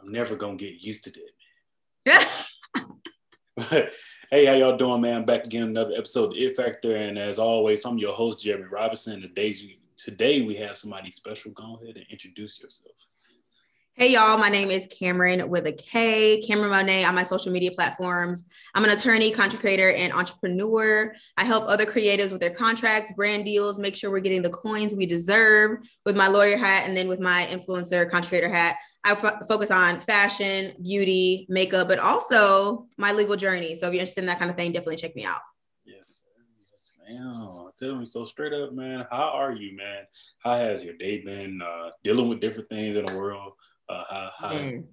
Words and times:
I'm 0.00 0.12
never 0.12 0.36
gonna 0.36 0.56
get 0.56 0.80
used 0.80 1.04
to 1.04 1.12
that, 2.06 2.28
man. 3.70 3.88
hey, 4.30 4.46
how 4.46 4.54
y'all 4.54 4.76
doing, 4.76 5.02
man? 5.02 5.24
Back 5.24 5.44
again, 5.44 5.64
another 5.64 5.94
episode 5.96 6.32
of 6.32 6.38
It 6.38 6.56
Factor, 6.56 6.96
and 6.96 7.18
as 7.18 7.38
always, 7.38 7.84
I'm 7.84 7.98
your 7.98 8.14
host, 8.14 8.40
Jeremy 8.40 8.66
Robinson. 8.70 9.20
Today, 9.20 9.54
today 9.98 10.42
we 10.42 10.54
have 10.56 10.78
somebody 10.78 11.10
special. 11.10 11.52
Go 11.52 11.78
ahead 11.82 11.96
and 11.96 12.06
introduce 12.10 12.62
yourself. 12.62 12.94
Hey 13.94 14.12
y'all, 14.12 14.38
my 14.38 14.48
name 14.48 14.70
is 14.70 14.86
Kameron 14.86 15.46
with 15.48 15.66
a 15.66 15.72
K, 15.72 16.42
Kameron 16.48 16.70
Monet 16.70 17.04
on 17.04 17.14
my 17.14 17.24
social 17.24 17.52
media 17.52 17.72
platforms. 17.72 18.46
I'm 18.74 18.84
an 18.84 18.90
attorney, 18.90 19.30
content 19.30 19.60
creator, 19.60 19.90
and 19.90 20.12
entrepreneur. 20.14 21.12
I 21.36 21.44
help 21.44 21.68
other 21.68 21.84
creatives 21.84 22.32
with 22.32 22.40
their 22.40 22.54
contracts, 22.54 23.12
brand 23.12 23.44
deals, 23.44 23.78
make 23.78 23.94
sure 23.94 24.10
we're 24.10 24.20
getting 24.20 24.40
the 24.40 24.48
coins 24.48 24.94
we 24.94 25.04
deserve 25.04 25.80
with 26.06 26.16
my 26.16 26.28
lawyer 26.28 26.56
hat 26.56 26.84
and 26.88 26.96
then 26.96 27.08
with 27.08 27.20
my 27.20 27.46
influencer, 27.50 28.08
content 28.08 28.28
creator 28.28 28.50
hat. 28.50 28.76
I 29.04 29.12
f- 29.12 29.46
focus 29.48 29.70
on 29.70 30.00
fashion, 30.00 30.72
beauty, 30.82 31.46
makeup, 31.48 31.88
but 31.88 31.98
also 31.98 32.86
my 32.98 33.12
legal 33.12 33.36
journey. 33.36 33.76
So 33.76 33.86
if 33.86 33.94
you're 33.94 34.00
interested 34.00 34.20
in 34.20 34.26
that 34.26 34.38
kind 34.38 34.50
of 34.50 34.56
thing, 34.56 34.72
definitely 34.72 34.96
check 34.96 35.16
me 35.16 35.24
out. 35.24 35.40
Yes, 35.84 36.24
yes, 36.70 36.92
ma'am. 37.08 37.70
Tell 37.78 37.96
me 37.96 38.04
so 38.04 38.26
straight 38.26 38.52
up, 38.52 38.74
man. 38.74 39.06
How 39.10 39.30
are 39.30 39.52
you, 39.52 39.76
man? 39.76 40.04
How 40.38 40.56
has 40.56 40.84
your 40.84 40.94
day 40.94 41.22
been? 41.22 41.62
Uh, 41.62 41.90
dealing 42.04 42.28
with 42.28 42.40
different 42.40 42.68
things 42.68 42.96
in 42.96 43.06
the 43.06 43.16
world. 43.16 43.52
Uh, 43.88 44.04
how, 44.08 44.30
how... 44.36 44.52
Mm. 44.52 44.84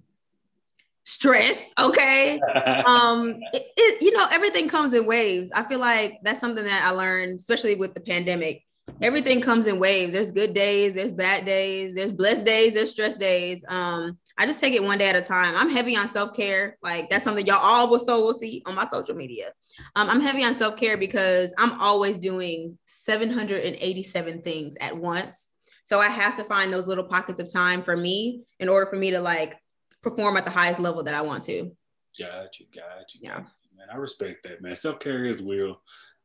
Stress, 1.04 1.72
okay. 1.78 2.38
um, 2.86 3.40
it, 3.52 3.62
it, 3.76 4.02
you 4.02 4.12
know, 4.12 4.28
everything 4.30 4.68
comes 4.68 4.92
in 4.92 5.06
waves. 5.06 5.50
I 5.52 5.64
feel 5.64 5.78
like 5.78 6.18
that's 6.22 6.38
something 6.38 6.64
that 6.64 6.84
I 6.84 6.90
learned, 6.90 7.38
especially 7.38 7.76
with 7.76 7.94
the 7.94 8.00
pandemic 8.00 8.62
everything 9.00 9.40
comes 9.40 9.66
in 9.66 9.78
waves. 9.78 10.12
There's 10.12 10.30
good 10.30 10.54
days, 10.54 10.94
there's 10.94 11.12
bad 11.12 11.44
days, 11.44 11.94
there's 11.94 12.12
blessed 12.12 12.44
days, 12.44 12.74
there's 12.74 12.90
stress 12.90 13.16
days. 13.16 13.64
Um, 13.68 14.18
I 14.36 14.46
just 14.46 14.60
take 14.60 14.74
it 14.74 14.82
one 14.82 14.98
day 14.98 15.08
at 15.08 15.16
a 15.16 15.22
time. 15.22 15.54
I'm 15.56 15.70
heavy 15.70 15.96
on 15.96 16.08
self 16.08 16.36
care. 16.36 16.76
Like 16.82 17.10
that's 17.10 17.24
something 17.24 17.46
y'all 17.46 17.56
all 17.60 17.90
will 17.90 17.98
so 17.98 18.22
will 18.22 18.34
see 18.34 18.62
on 18.66 18.74
my 18.74 18.86
social 18.86 19.14
media. 19.14 19.52
Um, 19.96 20.08
I'm 20.08 20.20
heavy 20.20 20.44
on 20.44 20.54
self 20.54 20.76
care 20.76 20.96
because 20.96 21.52
I'm 21.58 21.80
always 21.80 22.18
doing 22.18 22.78
787 22.86 24.42
things 24.42 24.76
at 24.80 24.96
once. 24.96 25.48
So 25.84 26.00
I 26.00 26.08
have 26.08 26.36
to 26.36 26.44
find 26.44 26.72
those 26.72 26.86
little 26.86 27.04
pockets 27.04 27.40
of 27.40 27.50
time 27.52 27.82
for 27.82 27.96
me 27.96 28.42
in 28.60 28.68
order 28.68 28.86
for 28.86 28.96
me 28.96 29.10
to 29.12 29.20
like 29.20 29.56
perform 30.02 30.36
at 30.36 30.44
the 30.44 30.50
highest 30.50 30.80
level 30.80 31.02
that 31.04 31.14
I 31.14 31.22
want 31.22 31.44
to. 31.44 31.74
Got 32.18 32.60
you, 32.60 32.66
got 32.74 33.14
you. 33.14 33.20
Yeah. 33.22 33.40
Man, 33.76 33.86
I 33.92 33.96
respect 33.96 34.42
that, 34.42 34.60
man. 34.60 34.74
Self 34.74 34.98
care 34.98 35.24
is 35.24 35.42
real. 35.42 35.80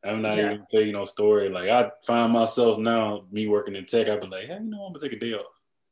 I'm 0.06 0.22
not 0.22 0.38
yeah. 0.38 0.54
even 0.54 0.66
tell 0.70 0.82
you 0.82 0.92
no 0.92 1.06
story. 1.06 1.50
Like 1.50 1.70
I 1.70 1.90
find 2.06 2.34
myself 2.34 2.78
now, 2.78 3.26
me 3.32 3.48
working 3.48 3.76
in 3.76 3.86
tech, 3.86 4.09
I'd 4.09 4.22
be 4.22 4.28
like, 4.28 4.48
hey, 4.48 4.56
you 4.56 4.70
know, 4.70 4.84
I'm 4.84 4.94
gonna 4.94 5.00
take 5.00 5.14
a 5.14 5.20
day 5.20 5.34
off. 5.34 5.46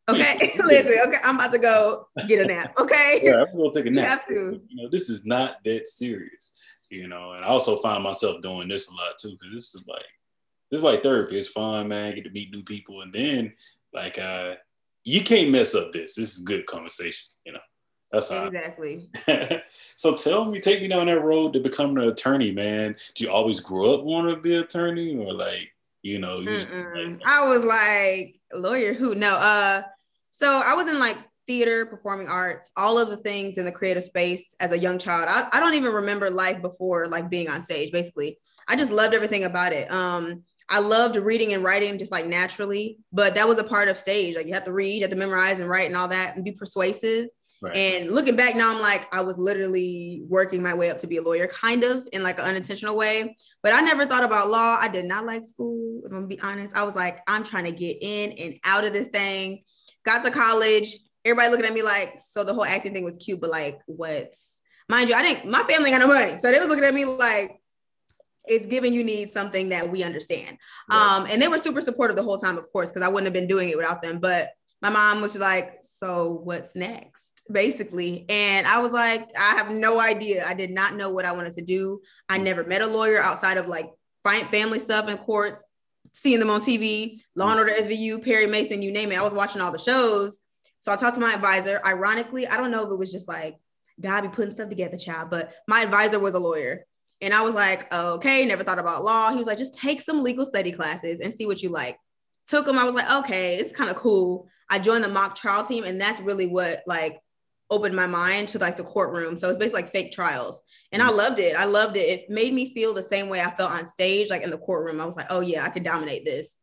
Okay, 0.09 0.37
listen. 0.57 0.99
Okay, 1.07 1.17
I'm 1.23 1.35
about 1.35 1.53
to 1.53 1.59
go 1.59 2.07
get 2.27 2.43
a 2.43 2.45
nap. 2.45 2.73
Okay. 2.79 3.21
Yeah, 3.23 3.43
I'm 3.43 3.57
gonna 3.57 3.73
take 3.73 3.85
a 3.85 3.91
nap. 3.91 4.03
You 4.03 4.09
have 4.09 4.27
to. 4.27 4.61
You 4.67 4.83
know, 4.83 4.89
this 4.89 5.09
is 5.09 5.25
not 5.25 5.63
that 5.63 5.87
serious. 5.87 6.53
You 6.89 7.07
know, 7.07 7.33
and 7.33 7.45
I 7.45 7.47
also 7.47 7.77
find 7.77 8.03
myself 8.03 8.41
doing 8.41 8.67
this 8.67 8.89
a 8.89 8.93
lot 8.93 9.17
too, 9.19 9.31
because 9.31 9.53
this 9.53 9.75
is 9.75 9.85
like, 9.87 10.03
this 10.69 10.79
is 10.79 10.83
like 10.83 11.03
therapy. 11.03 11.37
It's 11.37 11.47
fun, 11.47 11.87
man. 11.87 12.15
Get 12.15 12.25
to 12.25 12.31
meet 12.31 12.51
new 12.51 12.63
people, 12.63 13.01
and 13.01 13.13
then 13.13 13.53
like, 13.93 14.19
uh, 14.19 14.55
you 15.05 15.21
can't 15.21 15.51
mess 15.51 15.73
up 15.73 15.93
this. 15.93 16.15
This 16.15 16.35
is 16.35 16.41
good 16.41 16.65
conversation. 16.65 17.27
You 17.45 17.53
know. 17.53 17.59
That's 18.11 18.29
exactly. 18.29 19.09
so 19.95 20.15
tell 20.15 20.45
me, 20.45 20.59
take 20.59 20.81
me 20.81 20.87
down 20.87 21.07
that 21.07 21.21
road 21.21 21.53
to 21.53 21.59
becoming 21.59 21.97
an 21.97 22.09
attorney, 22.09 22.51
man. 22.51 22.95
Did 23.15 23.21
you 23.21 23.31
always 23.31 23.59
grow 23.59 23.95
up 23.95 24.03
want 24.03 24.29
to 24.29 24.41
be 24.41 24.55
an 24.55 24.63
attorney, 24.63 25.15
or 25.15 25.33
like, 25.33 25.71
you 26.01 26.19
know? 26.19 26.39
You 26.39 26.51
like, 26.51 27.21
I 27.25 27.47
was 27.47 27.63
like 27.63 28.39
lawyer 28.53 28.93
who? 28.93 29.15
No. 29.15 29.35
Uh, 29.35 29.81
so 30.31 30.61
I 30.65 30.73
was 30.75 30.91
in 30.91 30.99
like 30.99 31.17
theater, 31.47 31.85
performing 31.85 32.27
arts, 32.27 32.71
all 32.75 32.97
of 32.97 33.09
the 33.09 33.17
things 33.17 33.57
in 33.57 33.65
the 33.65 33.71
creative 33.71 34.03
space 34.03 34.55
as 34.59 34.71
a 34.71 34.77
young 34.77 34.97
child. 34.97 35.27
I, 35.29 35.47
I 35.51 35.59
don't 35.59 35.75
even 35.75 35.93
remember 35.93 36.29
life 36.29 36.61
before 36.61 37.07
like 37.07 37.29
being 37.29 37.49
on 37.49 37.61
stage. 37.61 37.91
Basically, 37.91 38.37
I 38.67 38.75
just 38.75 38.91
loved 38.91 39.13
everything 39.13 39.45
about 39.45 39.73
it. 39.73 39.89
Um, 39.91 40.43
I 40.69 40.79
loved 40.79 41.17
reading 41.17 41.53
and 41.53 41.63
writing 41.63 41.97
just 41.97 42.11
like 42.11 42.25
naturally, 42.25 42.97
but 43.11 43.35
that 43.35 43.47
was 43.47 43.59
a 43.59 43.63
part 43.63 43.89
of 43.89 43.97
stage. 43.97 44.35
Like 44.35 44.47
you 44.47 44.53
have 44.53 44.65
to 44.65 44.71
read, 44.71 44.95
you 44.95 45.01
have 45.01 45.11
to 45.11 45.17
memorize 45.17 45.59
and 45.59 45.69
write 45.69 45.87
and 45.87 45.97
all 45.97 46.07
that 46.07 46.35
and 46.35 46.45
be 46.45 46.53
persuasive. 46.53 47.27
Right. 47.61 47.77
And 47.77 48.11
looking 48.11 48.35
back 48.35 48.55
now, 48.55 48.73
I'm 48.73 48.81
like, 48.81 49.07
I 49.13 49.21
was 49.21 49.37
literally 49.37 50.23
working 50.27 50.63
my 50.63 50.73
way 50.73 50.89
up 50.89 50.97
to 50.99 51.07
be 51.07 51.17
a 51.17 51.21
lawyer, 51.21 51.45
kind 51.47 51.83
of 51.83 52.07
in 52.11 52.23
like 52.23 52.39
an 52.39 52.45
unintentional 52.45 52.97
way. 52.97 53.37
But 53.61 53.73
I 53.73 53.81
never 53.81 54.07
thought 54.07 54.23
about 54.23 54.49
law. 54.49 54.77
I 54.79 54.87
did 54.87 55.05
not 55.05 55.25
like 55.25 55.45
school. 55.45 56.01
If 56.03 56.11
I'm 56.11 56.17
gonna 56.17 56.27
be 56.27 56.39
honest, 56.41 56.75
I 56.75 56.81
was 56.83 56.95
like, 56.95 57.19
I'm 57.27 57.43
trying 57.43 57.65
to 57.65 57.71
get 57.71 57.97
in 58.01 58.31
and 58.31 58.59
out 58.65 58.83
of 58.83 58.93
this 58.93 59.09
thing. 59.09 59.63
Got 60.05 60.25
to 60.25 60.31
college. 60.31 60.97
Everybody 61.23 61.51
looking 61.51 61.67
at 61.67 61.73
me 61.73 61.83
like, 61.83 62.15
so 62.31 62.43
the 62.43 62.53
whole 62.53 62.65
acting 62.65 62.93
thing 62.93 63.03
was 63.03 63.17
cute, 63.17 63.39
but 63.39 63.51
like, 63.51 63.79
what's 63.85 64.59
mind 64.89 65.09
you, 65.09 65.15
I 65.15 65.21
didn't. 65.21 65.49
My 65.49 65.63
family 65.63 65.91
got 65.91 65.99
no 65.99 66.07
money, 66.07 66.37
so 66.37 66.51
they 66.51 66.59
was 66.59 66.67
looking 66.67 66.83
at 66.83 66.95
me 66.95 67.05
like, 67.05 67.59
it's 68.45 68.65
giving 68.65 68.91
you 68.91 69.03
need 69.03 69.29
something 69.29 69.69
that 69.69 69.89
we 69.89 70.03
understand. 70.03 70.57
Right. 70.89 71.17
Um, 71.19 71.27
and 71.29 71.39
they 71.39 71.47
were 71.47 71.59
super 71.59 71.79
supportive 71.79 72.17
the 72.17 72.23
whole 72.23 72.39
time, 72.39 72.57
of 72.57 72.71
course, 72.71 72.89
because 72.89 73.03
I 73.03 73.07
wouldn't 73.07 73.27
have 73.27 73.33
been 73.33 73.47
doing 73.47 73.69
it 73.69 73.77
without 73.77 74.01
them. 74.01 74.19
But 74.19 74.49
my 74.81 74.89
mom 74.89 75.21
was 75.21 75.37
like, 75.37 75.75
so 75.83 76.41
what's 76.43 76.75
next? 76.75 77.20
Basically. 77.51 78.25
And 78.29 78.67
I 78.67 78.81
was 78.81 78.91
like, 78.91 79.27
I 79.37 79.55
have 79.57 79.71
no 79.71 79.99
idea. 79.99 80.45
I 80.45 80.53
did 80.53 80.71
not 80.71 80.95
know 80.95 81.11
what 81.11 81.25
I 81.25 81.31
wanted 81.31 81.55
to 81.55 81.61
do. 81.63 82.01
I 82.29 82.39
mm. 82.39 82.43
never 82.43 82.63
met 82.63 82.81
a 82.81 82.87
lawyer 82.87 83.19
outside 83.19 83.57
of 83.57 83.67
like 83.67 83.91
family 84.23 84.79
stuff 84.79 85.09
in 85.09 85.17
courts, 85.17 85.63
seeing 86.13 86.39
them 86.39 86.49
on 86.49 86.61
TV, 86.61 87.21
Law 87.35 87.51
and 87.51 87.59
mm. 87.59 87.69
Order 87.69 87.73
SVU, 87.83 88.23
Perry 88.23 88.47
Mason, 88.47 88.81
you 88.81 88.91
name 88.91 89.11
it. 89.11 89.19
I 89.19 89.23
was 89.23 89.33
watching 89.33 89.61
all 89.61 89.71
the 89.71 89.79
shows. 89.79 90.39
So 90.81 90.91
I 90.91 90.95
talked 90.95 91.15
to 91.15 91.21
my 91.21 91.33
advisor. 91.33 91.79
Ironically, 91.85 92.47
I 92.47 92.57
don't 92.57 92.71
know 92.71 92.83
if 92.83 92.91
it 92.91 92.97
was 92.97 93.11
just 93.11 93.27
like 93.27 93.57
God 93.99 94.21
be 94.21 94.29
putting 94.29 94.55
stuff 94.55 94.69
together, 94.69 94.97
child, 94.97 95.29
but 95.29 95.53
my 95.67 95.81
advisor 95.81 96.19
was 96.19 96.33
a 96.33 96.39
lawyer. 96.39 96.85
And 97.21 97.33
I 97.33 97.41
was 97.43 97.53
like, 97.53 97.91
okay, 97.93 98.45
never 98.45 98.63
thought 98.63 98.79
about 98.79 99.03
law. 99.03 99.29
He 99.29 99.37
was 99.37 99.45
like, 99.45 99.59
just 99.59 99.75
take 99.75 100.01
some 100.01 100.23
legal 100.23 100.43
study 100.43 100.71
classes 100.71 101.19
and 101.19 101.31
see 101.31 101.45
what 101.45 101.61
you 101.61 101.69
like. 101.69 101.97
Took 102.47 102.65
them. 102.65 102.79
I 102.79 102.83
was 102.83 102.95
like, 102.95 103.09
okay, 103.23 103.55
it's 103.55 103.71
kind 103.71 103.91
of 103.91 103.95
cool. 103.95 104.47
I 104.69 104.79
joined 104.79 105.03
the 105.03 105.09
mock 105.09 105.35
trial 105.35 105.65
team, 105.65 105.83
and 105.83 106.01
that's 106.01 106.19
really 106.19 106.47
what 106.47 106.81
like 106.87 107.19
opened 107.71 107.95
my 107.95 108.05
mind 108.05 108.49
to 108.49 108.59
like 108.59 108.77
the 108.77 108.83
courtroom. 108.83 109.37
So 109.37 109.49
it's 109.49 109.57
basically 109.57 109.83
like 109.83 109.91
fake 109.91 110.11
trials. 110.11 110.61
And 110.91 111.01
I 111.01 111.07
mm. 111.07 111.17
loved 111.17 111.39
it. 111.39 111.55
I 111.55 111.65
loved 111.65 111.97
it. 111.97 112.01
It 112.01 112.29
made 112.29 112.53
me 112.53 112.73
feel 112.73 112.93
the 112.93 113.01
same 113.01 113.29
way 113.29 113.41
I 113.41 113.55
felt 113.55 113.71
on 113.71 113.87
stage, 113.87 114.29
like 114.29 114.43
in 114.43 114.51
the 114.51 114.57
courtroom. 114.57 114.99
I 114.99 115.05
was 115.05 115.15
like, 115.15 115.27
oh 115.29 115.39
yeah, 115.39 115.63
I 115.63 115.69
could 115.69 115.85
dominate 115.85 116.25
this. 116.25 116.55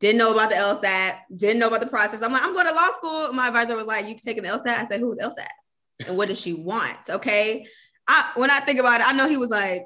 Didn't 0.00 0.18
know 0.18 0.32
about 0.32 0.50
the 0.50 0.56
LSAT, 0.56 1.12
didn't 1.34 1.58
know 1.58 1.68
about 1.68 1.80
the 1.80 1.88
process. 1.88 2.22
I'm 2.22 2.32
like, 2.32 2.44
I'm 2.44 2.52
going 2.52 2.68
to 2.68 2.74
law 2.74 2.88
school. 2.96 3.32
My 3.32 3.48
advisor 3.48 3.74
was 3.74 3.86
like, 3.86 4.06
you 4.06 4.14
taking 4.14 4.42
the 4.42 4.50
LSAT? 4.50 4.78
I 4.78 4.86
said, 4.86 5.00
who's 5.00 5.16
LSAT? 5.16 5.46
And 6.06 6.16
what 6.16 6.28
does 6.28 6.40
she 6.40 6.52
want? 6.52 6.98
Okay. 7.08 7.66
I 8.06 8.30
when 8.34 8.50
I 8.50 8.60
think 8.60 8.80
about 8.80 9.00
it, 9.00 9.08
I 9.08 9.12
know 9.12 9.28
he 9.28 9.36
was 9.36 9.50
like, 9.50 9.82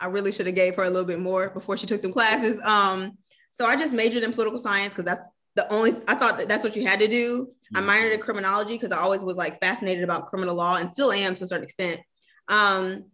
I 0.00 0.06
really 0.06 0.32
should 0.32 0.46
have 0.46 0.54
gave 0.54 0.74
her 0.76 0.84
a 0.84 0.90
little 0.90 1.06
bit 1.06 1.20
more 1.20 1.50
before 1.50 1.76
she 1.76 1.86
took 1.86 2.02
them 2.02 2.12
classes. 2.12 2.60
Um, 2.62 3.16
so 3.50 3.64
I 3.64 3.76
just 3.76 3.94
majored 3.94 4.22
in 4.22 4.32
political 4.32 4.58
science 4.58 4.90
because 4.90 5.06
that's 5.06 5.26
the 5.56 5.70
only 5.72 5.96
I 6.06 6.14
thought 6.14 6.38
that 6.38 6.48
that's 6.48 6.62
what 6.62 6.76
you 6.76 6.86
had 6.86 7.00
to 7.00 7.08
do. 7.08 7.48
I 7.74 7.80
mm-hmm. 7.80 7.88
minored 7.88 8.14
in 8.14 8.20
criminology 8.20 8.74
because 8.74 8.92
I 8.92 8.98
always 8.98 9.24
was 9.24 9.36
like 9.36 9.60
fascinated 9.60 10.04
about 10.04 10.26
criminal 10.26 10.54
law 10.54 10.76
and 10.76 10.88
still 10.90 11.10
am 11.10 11.34
to 11.34 11.44
a 11.44 11.46
certain 11.46 11.64
extent. 11.64 12.00
Um, 12.48 13.06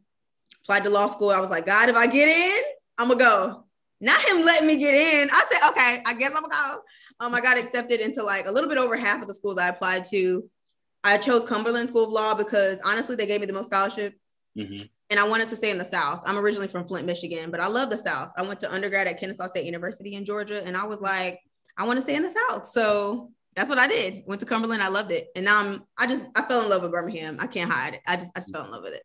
applied 0.62 0.84
to 0.84 0.90
law 0.90 1.06
school. 1.06 1.30
I 1.30 1.40
was 1.40 1.50
like, 1.50 1.64
God, 1.64 1.88
if 1.88 1.96
I 1.96 2.06
get 2.06 2.28
in, 2.28 2.62
I'm 2.98 3.08
gonna 3.08 3.18
go. 3.18 3.64
Not 4.00 4.20
him 4.28 4.44
letting 4.44 4.66
me 4.66 4.76
get 4.76 4.94
in. 4.94 5.30
I 5.30 5.44
said, 5.50 5.70
okay, 5.70 6.02
I 6.04 6.14
guess 6.18 6.32
I'm 6.34 6.42
gonna 6.42 6.48
go. 6.48 6.80
Um, 7.20 7.34
I 7.34 7.40
got 7.40 7.56
accepted 7.56 8.00
into 8.00 8.22
like 8.22 8.46
a 8.46 8.50
little 8.50 8.68
bit 8.68 8.78
over 8.78 8.96
half 8.96 9.22
of 9.22 9.28
the 9.28 9.34
schools 9.34 9.58
I 9.58 9.68
applied 9.68 10.04
to. 10.06 10.48
I 11.04 11.18
chose 11.18 11.44
Cumberland 11.44 11.88
School 11.88 12.04
of 12.04 12.10
Law 12.10 12.34
because 12.34 12.80
honestly, 12.84 13.14
they 13.14 13.26
gave 13.26 13.40
me 13.40 13.46
the 13.46 13.52
most 13.52 13.66
scholarship. 13.66 14.14
Mm-hmm. 14.58 14.86
And 15.10 15.20
I 15.20 15.28
wanted 15.28 15.48
to 15.48 15.56
stay 15.56 15.70
in 15.70 15.78
the 15.78 15.84
South. 15.84 16.22
I'm 16.24 16.38
originally 16.38 16.68
from 16.68 16.86
Flint, 16.86 17.06
Michigan, 17.06 17.50
but 17.50 17.60
I 17.60 17.66
love 17.66 17.90
the 17.90 17.98
South. 17.98 18.32
I 18.36 18.42
went 18.42 18.60
to 18.60 18.72
undergrad 18.72 19.06
at 19.06 19.20
Kennesaw 19.20 19.46
State 19.46 19.66
University 19.66 20.14
in 20.14 20.24
Georgia, 20.24 20.64
and 20.64 20.76
I 20.76 20.84
was 20.84 21.00
like, 21.00 21.40
I 21.76 21.84
want 21.86 21.96
to 21.96 22.02
stay 22.02 22.14
in 22.14 22.22
the 22.22 22.30
South. 22.48 22.68
So 22.68 23.30
that's 23.54 23.68
what 23.68 23.78
I 23.78 23.86
did. 23.86 24.24
Went 24.26 24.40
to 24.40 24.46
Cumberland. 24.46 24.82
I 24.82 24.88
loved 24.88 25.10
it. 25.12 25.28
And 25.36 25.44
now 25.44 25.60
I'm, 25.60 25.82
I 25.98 26.06
just, 26.06 26.24
I 26.34 26.42
fell 26.42 26.62
in 26.62 26.70
love 26.70 26.82
with 26.82 26.92
Birmingham. 26.92 27.38
I 27.40 27.46
can't 27.46 27.70
hide 27.70 27.94
it. 27.94 28.00
I 28.06 28.16
just, 28.16 28.32
I 28.36 28.40
just 28.40 28.54
fell 28.54 28.64
in 28.64 28.70
love 28.70 28.82
with 28.82 28.94
it. 28.94 29.02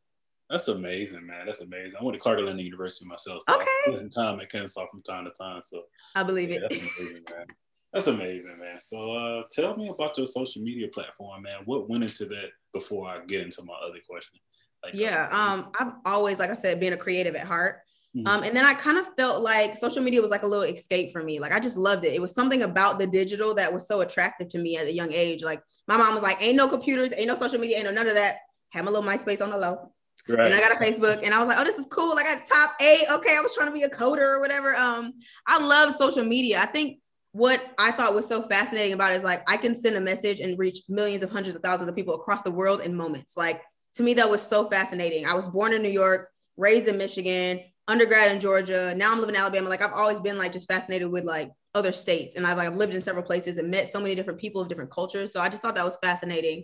That's 0.50 0.70
amazing, 0.70 1.28
man. 1.28 1.46
That's 1.46 1.60
amazing. 1.60 1.94
I 2.00 2.04
went 2.04 2.14
to 2.14 2.20
Clark 2.20 2.40
Atlanta 2.40 2.62
University 2.62 3.06
myself. 3.06 3.44
So 3.48 3.56
okay. 3.56 3.66
I 3.88 4.08
time 4.16 4.40
at 4.40 4.50
Kennesaw 4.50 4.88
from 4.90 5.02
time 5.02 5.26
to 5.26 5.32
time. 5.32 5.62
So 5.62 5.84
I 6.16 6.24
believe 6.24 6.50
yeah, 6.50 6.58
it. 6.58 6.70
That's 6.70 7.00
amazing, 7.00 7.24
man. 7.30 7.46
That's 7.92 8.08
amazing, 8.08 8.60
man. 8.60 8.80
So 8.80 9.12
uh, 9.12 9.44
tell 9.52 9.76
me 9.76 9.90
about 9.90 10.18
your 10.18 10.26
social 10.26 10.62
media 10.62 10.88
platform, 10.88 11.44
man. 11.44 11.60
What 11.66 11.90
went 11.90 12.04
into 12.04 12.26
that 12.28 12.50
before 12.74 13.10
I 13.10 13.26
get 13.26 13.42
into 13.42 13.62
my 13.64 13.74
other 13.86 14.00
question? 14.10 14.40
Like, 14.84 14.94
yeah, 14.94 15.28
um, 15.32 15.72
I've 15.78 15.94
always, 16.06 16.40
like 16.40 16.50
I 16.50 16.56
said, 16.56 16.80
been 16.80 16.94
a 16.94 16.98
creative 16.98 17.36
at 17.36 17.46
heart. 17.46 17.82
Mm-hmm. 18.18 18.28
Um, 18.28 18.44
and 18.44 18.56
then 18.56 18.66
I 18.66 18.74
kind 18.74 18.98
of 18.98 19.06
felt 19.16 19.44
like 19.44 19.78
social 19.78 20.02
media 20.02 20.22
was 20.22 20.32
like 20.32 20.42
a 20.42 20.48
little 20.48 20.64
escape 20.64 21.14
for 21.14 21.22
me. 21.22 21.40
Like 21.40 21.52
I 21.52 21.60
just 21.60 21.78
loved 21.78 22.04
it. 22.04 22.14
It 22.14 22.22
was 22.22 22.34
something 22.34 22.64
about 22.64 22.98
the 22.98 23.06
digital 23.06 23.54
that 23.56 23.72
was 23.72 23.88
so 23.88 24.02
attractive 24.02 24.50
to 24.50 24.58
me 24.58 24.76
at 24.76 24.88
a 24.88 24.94
young 24.94 25.14
age. 25.14 25.44
Like 25.44 25.62
my 25.88 25.98
mom 25.98 26.16
was 26.16 26.24
like, 26.24 26.42
"Ain't 26.42 26.58
no 26.58 26.68
computers, 26.68 27.10
ain't 27.16 27.28
no 27.28 27.38
social 27.38 27.60
media, 27.60 27.78
ain't 27.78 27.86
no 27.86 27.92
none 27.92 28.08
of 28.08 28.16
that." 28.16 28.38
Had 28.70 28.86
my 28.86 28.92
little 28.92 29.08
MySpace 29.08 29.42
on 29.42 29.52
the 29.52 29.58
low, 29.58 29.92
right. 30.28 30.52
and 30.52 30.54
I 30.54 30.60
got 30.60 30.72
a 30.72 30.84
Facebook, 30.84 31.24
and 31.24 31.34
I 31.34 31.40
was 31.40 31.48
like, 31.48 31.60
"Oh, 31.60 31.64
this 31.64 31.78
is 31.78 31.86
cool." 31.92 32.16
Like 32.16 32.26
I 32.26 32.36
got 32.36 32.48
top 32.48 32.72
eight. 32.82 33.06
Okay, 33.12 33.36
I 33.38 33.42
was 33.42 33.54
trying 33.54 33.68
to 33.68 33.74
be 33.74 33.84
a 33.84 33.90
coder 33.90 34.38
or 34.38 34.40
whatever. 34.40 34.76
Um, 34.76 35.14
I 35.46 35.60
love 35.60 35.96
social 35.96 36.24
media. 36.24 36.60
I 36.60 36.66
think 36.66 37.00
what 37.34 37.64
I 37.78 37.92
thought 37.92 38.16
was 38.16 38.28
so 38.28 38.42
fascinating 38.42 38.94
about 38.94 39.12
it 39.12 39.18
is 39.18 39.24
like 39.24 39.42
I 39.48 39.58
can 39.58 39.76
send 39.76 39.96
a 39.96 40.02
message 40.02 40.40
and 40.40 40.58
reach 40.58 40.80
millions 40.90 41.22
of 41.22 41.30
hundreds 41.30 41.56
of 41.56 41.62
thousands 41.62 41.88
of 41.88 41.96
people 41.96 42.16
across 42.16 42.42
the 42.42 42.52
world 42.52 42.82
in 42.82 42.96
moments. 42.96 43.38
Like 43.38 43.62
to 43.96 44.04
me, 44.04 44.16
that 44.16 44.30
was 44.30 44.42
so 44.42 44.68
fascinating. 44.70 45.26
I 45.26 45.36
was 45.36 45.48
born 45.48 45.74
in 45.74 45.84
New 45.84 45.90
York, 45.90 46.30
raised 46.58 46.88
in 46.88 46.98
Michigan, 46.98 47.60
undergrad 47.88 48.32
in 48.32 48.40
Georgia. 48.40 48.94
Now 48.96 49.12
I'm 49.12 49.20
living 49.20 49.36
in 49.36 49.42
Alabama. 49.42 49.70
Like 49.70 49.84
I've 49.84 49.94
always 49.94 50.20
been 50.20 50.38
like 50.38 50.54
just 50.54 50.72
fascinated 50.72 51.12
with 51.12 51.24
like 51.24 51.52
other 51.76 51.92
states, 51.92 52.36
and 52.36 52.46
I've 52.46 52.58
like 52.58 52.68
I've 52.68 52.76
lived 52.76 52.94
in 52.94 53.02
several 53.02 53.24
places 53.24 53.58
and 53.58 53.70
met 53.70 53.92
so 53.92 54.00
many 54.00 54.16
different 54.16 54.40
people 54.40 54.62
of 54.62 54.70
different 54.70 54.92
cultures. 54.92 55.34
So 55.34 55.40
I 55.40 55.50
just 55.50 55.62
thought 55.62 55.76
that 55.76 55.86
was 55.86 55.98
fascinating. 56.02 56.64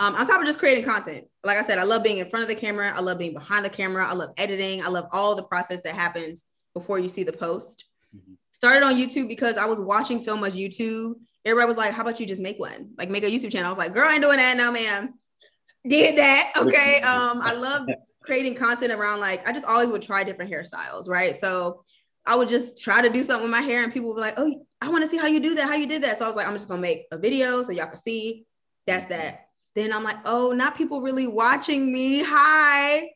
Um, 0.00 0.14
on 0.14 0.26
top 0.26 0.40
of 0.40 0.46
just 0.46 0.60
creating 0.60 0.84
content, 0.84 1.26
like 1.42 1.56
I 1.56 1.62
said, 1.62 1.78
I 1.78 1.82
love 1.82 2.04
being 2.04 2.18
in 2.18 2.30
front 2.30 2.44
of 2.44 2.48
the 2.48 2.54
camera. 2.54 2.92
I 2.94 3.00
love 3.00 3.18
being 3.18 3.34
behind 3.34 3.64
the 3.64 3.70
camera. 3.70 4.06
I 4.06 4.14
love 4.14 4.30
editing. 4.38 4.82
I 4.84 4.88
love 4.88 5.06
all 5.12 5.34
the 5.34 5.42
process 5.42 5.82
that 5.82 5.94
happens 5.94 6.44
before 6.72 7.00
you 7.00 7.08
see 7.08 7.24
the 7.24 7.32
post. 7.32 7.86
Mm-hmm 8.16 8.34
started 8.58 8.84
on 8.84 8.96
YouTube 8.96 9.28
because 9.28 9.56
I 9.56 9.66
was 9.66 9.80
watching 9.80 10.18
so 10.18 10.36
much 10.36 10.52
YouTube. 10.52 11.14
Everybody 11.44 11.68
was 11.68 11.76
like, 11.76 11.92
"How 11.92 12.02
about 12.02 12.18
you 12.18 12.26
just 12.26 12.42
make 12.42 12.58
one? 12.58 12.90
Like 12.98 13.08
make 13.08 13.22
a 13.22 13.26
YouTube 13.26 13.52
channel?" 13.52 13.66
I 13.66 13.70
was 13.70 13.78
like, 13.78 13.94
"Girl, 13.94 14.08
I 14.08 14.14
ain't 14.14 14.22
doing 14.22 14.36
that, 14.36 14.56
no, 14.56 14.72
ma'am." 14.72 15.14
Did 15.88 16.18
that, 16.18 16.52
okay? 16.56 16.96
Um, 16.96 17.40
I 17.40 17.52
love 17.54 17.86
creating 18.28 18.54
content 18.54 18.92
around 18.92 19.20
like 19.20 19.48
I 19.48 19.52
just 19.52 19.64
always 19.64 19.90
would 19.90 20.02
try 20.02 20.22
different 20.22 20.52
hairstyles, 20.52 21.08
right? 21.08 21.34
So 21.34 21.82
I 22.26 22.36
would 22.36 22.50
just 22.50 22.78
try 22.78 23.00
to 23.00 23.08
do 23.08 23.22
something 23.22 23.44
with 23.44 23.50
my 23.50 23.62
hair, 23.62 23.82
and 23.82 23.92
people 23.92 24.10
would 24.10 24.16
be 24.16 24.20
like, 24.20 24.34
"Oh, 24.36 24.66
I 24.82 24.90
want 24.90 25.02
to 25.02 25.10
see 25.10 25.16
how 25.16 25.26
you 25.26 25.40
do 25.40 25.54
that, 25.54 25.66
how 25.66 25.74
you 25.74 25.86
did 25.86 26.02
that." 26.02 26.18
So 26.18 26.26
I 26.26 26.28
was 26.28 26.36
like, 26.36 26.46
"I'm 26.46 26.52
just 26.52 26.68
gonna 26.68 26.82
make 26.82 27.06
a 27.10 27.18
video 27.18 27.62
so 27.62 27.72
y'all 27.72 27.86
can 27.86 27.96
see." 27.96 28.44
That's 28.86 29.06
that. 29.06 29.46
Then 29.74 29.94
I'm 29.94 30.04
like, 30.04 30.18
"Oh, 30.26 30.52
not 30.52 30.76
people 30.76 31.00
really 31.00 31.26
watching 31.26 31.90
me." 31.90 32.22
Hi. 32.22 33.10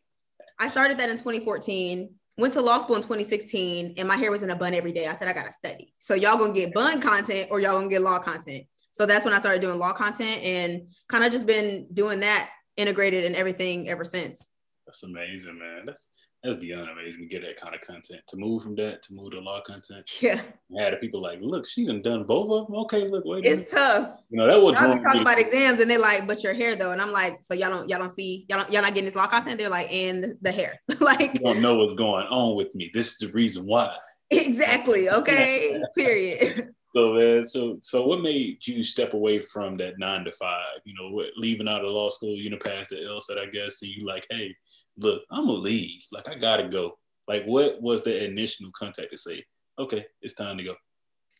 I 0.58 0.68
started 0.68 0.98
that 0.98 1.10
in 1.10 1.18
2014 1.18 2.14
went 2.38 2.54
to 2.54 2.62
law 2.62 2.78
school 2.78 2.96
in 2.96 3.02
2016 3.02 3.94
and 3.98 4.08
my 4.08 4.16
hair 4.16 4.30
was 4.30 4.42
in 4.42 4.50
a 4.50 4.56
bun 4.56 4.74
every 4.74 4.92
day. 4.92 5.06
I 5.06 5.14
said, 5.14 5.28
I 5.28 5.32
gotta 5.32 5.52
study. 5.52 5.92
So 5.98 6.14
y'all 6.14 6.38
gonna 6.38 6.52
get 6.52 6.72
bun 6.72 7.00
content 7.00 7.48
or 7.50 7.60
y'all 7.60 7.74
gonna 7.74 7.88
get 7.88 8.02
law 8.02 8.18
content. 8.18 8.64
So 8.92 9.06
that's 9.06 9.24
when 9.24 9.34
I 9.34 9.38
started 9.38 9.60
doing 9.60 9.78
law 9.78 9.92
content 9.92 10.42
and 10.42 10.88
kind 11.08 11.24
of 11.24 11.32
just 11.32 11.46
been 11.46 11.86
doing 11.92 12.20
that 12.20 12.50
integrated 12.76 13.24
in 13.24 13.34
everything 13.34 13.88
ever 13.88 14.04
since. 14.04 14.48
That's 14.92 15.04
amazing, 15.04 15.58
man. 15.58 15.86
That's 15.86 16.08
that's 16.44 16.56
beyond 16.56 16.90
amazing 16.90 17.22
to 17.22 17.28
get 17.28 17.40
that 17.42 17.56
kind 17.56 17.74
of 17.74 17.80
content. 17.80 18.20
To 18.28 18.36
move 18.36 18.62
from 18.62 18.74
that 18.76 19.00
to 19.04 19.14
move 19.14 19.30
to 19.30 19.40
law 19.40 19.62
content. 19.62 20.10
Yeah. 20.20 20.42
And 20.68 20.80
had 20.80 21.00
people 21.00 21.22
like, 21.22 21.38
look, 21.40 21.66
she 21.66 21.86
done 21.86 22.02
done 22.02 22.24
both 22.24 22.50
of 22.50 22.66
them. 22.66 22.76
Okay, 22.80 23.08
look, 23.08 23.24
wait. 23.24 23.46
It's 23.46 23.70
tough. 23.70 24.18
You 24.28 24.36
know, 24.36 24.46
that 24.46 24.60
was 24.60 24.76
I'll 24.76 24.92
be 24.92 25.02
talking 25.02 25.22
about 25.22 25.38
exams 25.38 25.80
and 25.80 25.90
they're 25.90 25.98
like, 25.98 26.26
but 26.26 26.42
your 26.42 26.52
hair 26.52 26.76
though. 26.76 26.92
And 26.92 27.00
I'm 27.00 27.10
like, 27.10 27.38
so 27.42 27.54
y'all 27.54 27.70
don't 27.70 27.88
y'all 27.88 28.00
don't 28.00 28.14
see 28.14 28.44
y'all 28.50 28.58
don't 28.58 28.70
y'all 28.70 28.82
not 28.82 28.92
getting 28.92 29.06
this 29.06 29.14
law 29.14 29.28
content. 29.28 29.58
They're 29.58 29.70
like, 29.70 29.90
and 29.90 30.34
the 30.42 30.52
hair. 30.52 30.78
like 31.00 31.32
you 31.32 31.40
don't 31.40 31.62
know 31.62 31.76
what's 31.76 31.94
going 31.94 32.26
on 32.26 32.54
with 32.54 32.74
me. 32.74 32.90
This 32.92 33.12
is 33.12 33.18
the 33.18 33.28
reason 33.28 33.64
why. 33.64 33.96
Exactly. 34.30 35.08
Okay. 35.12 35.80
Period. 35.96 36.74
So 36.94 37.14
man, 37.14 37.46
so 37.46 37.78
so 37.80 38.06
what 38.06 38.20
made 38.20 38.66
you 38.66 38.84
step 38.84 39.14
away 39.14 39.38
from 39.38 39.78
that 39.78 39.98
nine 39.98 40.24
to 40.24 40.32
five? 40.32 40.80
You 40.84 40.94
know, 40.94 41.24
leaving 41.38 41.66
out 41.66 41.84
of 41.84 41.90
law 41.90 42.10
school, 42.10 42.36
you 42.36 42.50
know, 42.50 42.58
past 42.58 42.90
the 42.90 42.96
LSAT, 42.96 43.38
I 43.38 43.46
guess, 43.46 43.80
and 43.80 43.90
you 43.90 44.06
like, 44.06 44.26
hey, 44.28 44.54
look, 44.98 45.22
I'm 45.30 45.46
gonna 45.46 45.58
leave. 45.58 46.04
Like 46.12 46.28
I 46.28 46.34
gotta 46.34 46.68
go. 46.68 46.98
Like, 47.26 47.44
what 47.44 47.80
was 47.80 48.02
the 48.02 48.22
initial 48.22 48.70
contact 48.72 49.10
to 49.12 49.16
say, 49.16 49.42
okay, 49.78 50.04
it's 50.20 50.34
time 50.34 50.58
to 50.58 50.64
go? 50.64 50.74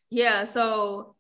Yeah. 0.09 0.45
So 0.45 1.17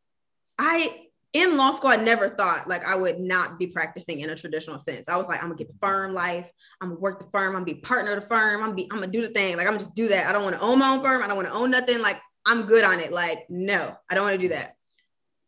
I 0.58 1.08
in 1.34 1.58
law 1.58 1.70
school, 1.70 1.90
I 1.90 1.96
never 1.96 2.30
thought 2.30 2.66
like 2.66 2.86
I 2.86 2.96
would 2.96 3.20
not 3.20 3.58
be 3.58 3.66
practicing 3.66 4.20
in 4.20 4.30
a 4.30 4.36
traditional 4.36 4.78
sense. 4.78 5.10
I 5.10 5.16
was 5.16 5.28
like, 5.28 5.42
I'm 5.42 5.48
gonna 5.48 5.58
get 5.58 5.68
the 5.68 5.78
firm 5.86 6.12
life. 6.12 6.50
I'm 6.80 6.88
gonna 6.88 7.00
work 7.00 7.20
the 7.20 7.30
firm. 7.32 7.48
I'm 7.48 7.64
gonna 7.64 7.66
be 7.66 7.74
partner 7.74 8.12
of 8.12 8.22
the 8.22 8.28
firm. 8.28 8.62
I'm 8.62 8.70
gonna 8.70 8.74
be, 8.74 8.88
I'm 8.90 9.00
gonna 9.00 9.12
do 9.12 9.20
the 9.20 9.32
thing. 9.34 9.58
Like 9.58 9.66
I'm 9.66 9.74
gonna 9.74 9.84
just 9.84 9.94
do 9.94 10.08
that. 10.08 10.26
I 10.26 10.32
don't 10.32 10.42
want 10.42 10.56
to 10.56 10.62
own 10.62 10.78
my 10.78 10.88
own 10.88 11.02
firm. 11.02 11.22
I 11.22 11.26
don't 11.26 11.36
want 11.36 11.48
to 11.48 11.54
own 11.54 11.70
nothing. 11.70 12.00
Like 12.00 12.18
I'm 12.46 12.62
good 12.62 12.84
on 12.84 13.00
it. 13.00 13.12
Like, 13.12 13.46
no, 13.48 13.96
I 14.10 14.14
don't 14.14 14.24
want 14.24 14.36
to 14.36 14.42
do 14.42 14.54
that. 14.54 14.76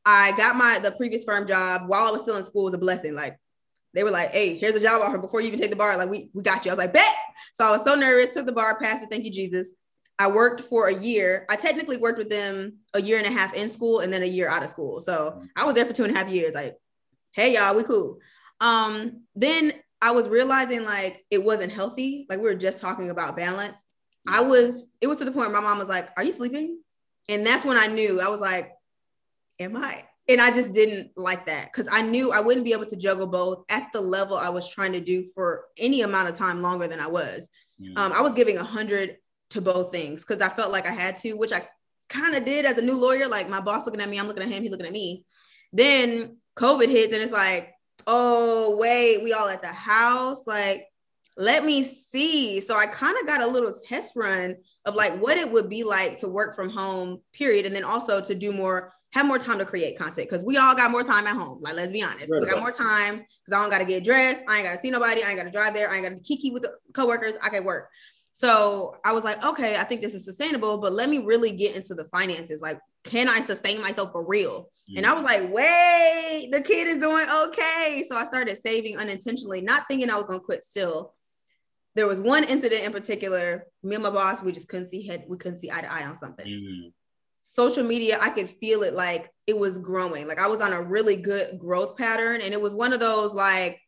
I 0.06 0.32
got 0.36 0.56
my 0.56 0.78
the 0.82 0.92
previous 0.92 1.24
firm 1.24 1.46
job 1.46 1.82
while 1.86 2.06
I 2.06 2.10
was 2.10 2.22
still 2.22 2.36
in 2.36 2.44
school 2.44 2.64
was 2.64 2.74
a 2.74 2.78
blessing. 2.78 3.14
Like 3.14 3.38
they 3.94 4.04
were 4.04 4.10
like, 4.10 4.30
hey, 4.30 4.56
here's 4.56 4.74
a 4.74 4.80
job 4.80 5.00
offer 5.02 5.18
before 5.18 5.40
you 5.40 5.48
even 5.48 5.60
take 5.60 5.70
the 5.70 5.76
bar. 5.76 5.96
Like, 5.96 6.10
we, 6.10 6.30
we 6.34 6.42
got 6.42 6.64
you. 6.64 6.70
I 6.70 6.74
was 6.74 6.78
like, 6.78 6.92
bet. 6.92 7.14
So 7.54 7.64
I 7.64 7.70
was 7.70 7.84
so 7.84 7.94
nervous, 7.94 8.34
took 8.34 8.46
the 8.46 8.52
bar, 8.52 8.78
passed 8.80 9.04
it. 9.04 9.10
Thank 9.10 9.24
you, 9.24 9.30
Jesus. 9.30 9.68
I 10.18 10.30
worked 10.30 10.60
for 10.62 10.88
a 10.88 10.94
year. 10.94 11.46
I 11.48 11.56
technically 11.56 11.96
worked 11.96 12.18
with 12.18 12.28
them 12.28 12.78
a 12.92 13.00
year 13.00 13.18
and 13.18 13.26
a 13.26 13.30
half 13.30 13.54
in 13.54 13.68
school 13.68 14.00
and 14.00 14.12
then 14.12 14.22
a 14.22 14.26
year 14.26 14.48
out 14.48 14.62
of 14.62 14.70
school. 14.70 15.00
So 15.00 15.42
I 15.56 15.64
was 15.64 15.74
there 15.74 15.84
for 15.84 15.92
two 15.92 16.04
and 16.04 16.14
a 16.14 16.18
half 16.18 16.30
years. 16.30 16.54
Like, 16.54 16.76
hey 17.32 17.54
y'all, 17.54 17.76
we 17.76 17.82
cool. 17.82 18.18
Um, 18.60 19.22
then 19.34 19.72
I 20.00 20.12
was 20.12 20.28
realizing 20.28 20.84
like 20.84 21.24
it 21.30 21.42
wasn't 21.42 21.72
healthy. 21.72 22.26
Like 22.28 22.38
we 22.38 22.44
were 22.44 22.54
just 22.54 22.80
talking 22.80 23.10
about 23.10 23.36
balance. 23.36 23.86
I 24.26 24.40
was, 24.40 24.86
it 25.00 25.06
was 25.06 25.18
to 25.18 25.24
the 25.24 25.32
point 25.32 25.52
my 25.52 25.60
mom 25.60 25.78
was 25.78 25.88
like, 25.88 26.08
Are 26.16 26.24
you 26.24 26.32
sleeping? 26.32 26.80
And 27.28 27.46
that's 27.46 27.64
when 27.64 27.76
I 27.76 27.86
knew 27.86 28.20
I 28.20 28.28
was 28.28 28.40
like, 28.40 28.72
Am 29.60 29.76
I? 29.76 30.04
And 30.28 30.40
I 30.40 30.50
just 30.50 30.72
didn't 30.72 31.10
like 31.16 31.46
that 31.46 31.70
because 31.72 31.88
I 31.92 32.02
knew 32.02 32.32
I 32.32 32.40
wouldn't 32.40 32.64
be 32.64 32.72
able 32.72 32.86
to 32.86 32.96
juggle 32.96 33.26
both 33.26 33.64
at 33.68 33.92
the 33.92 34.00
level 34.00 34.36
I 34.36 34.48
was 34.48 34.72
trying 34.72 34.92
to 34.92 35.00
do 35.00 35.26
for 35.34 35.66
any 35.78 36.00
amount 36.00 36.28
of 36.28 36.34
time 36.34 36.62
longer 36.62 36.88
than 36.88 36.98
I 36.98 37.06
was. 37.06 37.48
Mm. 37.80 37.98
Um, 37.98 38.12
I 38.12 38.22
was 38.22 38.32
giving 38.32 38.56
a 38.56 38.64
hundred 38.64 39.18
to 39.50 39.60
both 39.60 39.92
things 39.92 40.24
because 40.24 40.42
I 40.42 40.48
felt 40.48 40.72
like 40.72 40.86
I 40.86 40.92
had 40.92 41.16
to, 41.18 41.34
which 41.34 41.52
I 41.52 41.68
kind 42.08 42.34
of 42.34 42.44
did 42.44 42.64
as 42.64 42.78
a 42.78 42.82
new 42.82 42.98
lawyer. 42.98 43.28
Like 43.28 43.50
my 43.50 43.60
boss 43.60 43.84
looking 43.84 44.00
at 44.00 44.08
me, 44.08 44.18
I'm 44.18 44.26
looking 44.26 44.42
at 44.42 44.48
him, 44.48 44.62
he 44.62 44.70
looking 44.70 44.86
at 44.86 44.92
me. 44.92 45.24
Then 45.72 46.38
COVID 46.56 46.88
hits 46.88 47.12
and 47.12 47.22
it's 47.22 47.32
like, 47.32 47.74
oh 48.06 48.76
wait, 48.78 49.22
we 49.22 49.34
all 49.34 49.48
at 49.48 49.62
the 49.62 49.68
house. 49.68 50.46
Like, 50.46 50.86
let 51.36 51.64
me 51.64 51.84
see. 51.84 52.60
So 52.60 52.74
I 52.76 52.86
kind 52.86 53.16
of 53.20 53.26
got 53.26 53.42
a 53.42 53.46
little 53.46 53.74
test 53.88 54.16
run 54.16 54.56
of 54.86 54.94
like 54.94 55.12
what 55.20 55.36
it 55.36 55.50
would 55.50 55.70
be 55.70 55.82
like 55.82 56.18
to 56.20 56.28
work 56.28 56.54
from 56.54 56.68
home, 56.68 57.20
period. 57.32 57.66
And 57.66 57.74
then 57.74 57.84
also 57.84 58.20
to 58.20 58.34
do 58.34 58.52
more, 58.52 58.92
have 59.12 59.26
more 59.26 59.38
time 59.38 59.58
to 59.58 59.64
create 59.64 59.98
content 59.98 60.28
because 60.28 60.44
we 60.44 60.56
all 60.56 60.74
got 60.74 60.90
more 60.90 61.04
time 61.04 61.26
at 61.26 61.34
home. 61.34 61.58
Like, 61.62 61.74
let's 61.74 61.92
be 61.92 62.02
honest, 62.02 62.28
right. 62.30 62.40
we 62.40 62.48
got 62.48 62.60
more 62.60 62.72
time 62.72 63.16
because 63.16 63.52
I 63.52 63.60
don't 63.60 63.70
got 63.70 63.78
to 63.78 63.84
get 63.84 64.04
dressed. 64.04 64.42
I 64.48 64.58
ain't 64.58 64.66
got 64.66 64.74
to 64.74 64.80
see 64.80 64.90
nobody. 64.90 65.22
I 65.22 65.30
ain't 65.30 65.38
got 65.38 65.44
to 65.44 65.50
drive 65.50 65.72
there. 65.72 65.88
I 65.88 65.96
ain't 65.96 66.04
got 66.04 66.16
to 66.16 66.20
kiki 66.20 66.50
with 66.50 66.64
the 66.64 66.72
coworkers. 66.92 67.34
I 67.42 67.48
can 67.48 67.64
work. 67.64 67.88
So 68.32 68.96
I 69.04 69.12
was 69.12 69.22
like, 69.22 69.42
okay, 69.44 69.76
I 69.76 69.84
think 69.84 70.02
this 70.02 70.12
is 70.12 70.24
sustainable, 70.24 70.78
but 70.78 70.92
let 70.92 71.08
me 71.08 71.18
really 71.18 71.52
get 71.52 71.76
into 71.76 71.94
the 71.94 72.06
finances. 72.06 72.60
Like, 72.60 72.80
can 73.04 73.28
I 73.28 73.38
sustain 73.40 73.80
myself 73.80 74.10
for 74.10 74.26
real? 74.26 74.68
Mm. 74.90 74.98
And 74.98 75.06
I 75.06 75.14
was 75.14 75.22
like, 75.22 75.42
wait, 75.52 76.48
the 76.50 76.60
kid 76.60 76.88
is 76.88 76.96
doing 76.96 77.26
okay. 77.46 78.04
So 78.08 78.16
I 78.16 78.24
started 78.24 78.58
saving 78.66 78.98
unintentionally, 78.98 79.62
not 79.62 79.84
thinking 79.88 80.10
I 80.10 80.16
was 80.16 80.26
going 80.26 80.40
to 80.40 80.44
quit 80.44 80.64
still 80.64 81.14
there 81.94 82.06
was 82.06 82.18
one 82.18 82.44
incident 82.44 82.84
in 82.84 82.92
particular. 82.92 83.66
Me 83.82 83.94
and 83.94 84.04
my 84.04 84.10
boss, 84.10 84.42
we 84.42 84.52
just 84.52 84.68
couldn't 84.68 84.86
see 84.86 85.06
head, 85.06 85.24
we 85.28 85.36
couldn't 85.36 85.58
see 85.58 85.70
eye 85.70 85.80
to 85.80 85.92
eye 85.92 86.04
on 86.04 86.16
something. 86.16 86.46
Mm-hmm. 86.46 86.88
Social 87.42 87.84
media, 87.84 88.18
I 88.20 88.30
could 88.30 88.48
feel 88.48 88.82
it 88.82 88.94
like 88.94 89.30
it 89.46 89.56
was 89.56 89.78
growing. 89.78 90.26
Like 90.26 90.40
I 90.40 90.48
was 90.48 90.60
on 90.60 90.72
a 90.72 90.82
really 90.82 91.16
good 91.16 91.58
growth 91.58 91.96
pattern, 91.96 92.40
and 92.42 92.52
it 92.52 92.60
was 92.60 92.74
one 92.74 92.92
of 92.92 93.00
those 93.00 93.32
like 93.32 93.80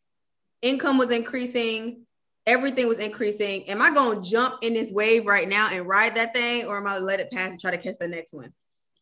income 0.61 0.97
was 0.97 1.11
increasing, 1.11 2.05
everything 2.45 2.87
was 2.87 2.99
increasing. 2.99 3.69
Am 3.69 3.81
I 3.81 3.93
going 3.93 4.21
to 4.21 4.29
jump 4.29 4.59
in 4.61 4.73
this 4.73 4.91
wave 4.91 5.25
right 5.25 5.47
now 5.47 5.67
and 5.71 5.85
ride 5.85 6.15
that 6.15 6.33
thing, 6.33 6.65
or 6.65 6.77
am 6.77 6.87
I 6.87 6.93
gonna 6.93 7.05
let 7.05 7.19
it 7.19 7.31
pass 7.31 7.51
and 7.51 7.59
try 7.59 7.71
to 7.71 7.77
catch 7.77 7.97
the 7.99 8.07
next 8.07 8.33
one? 8.33 8.53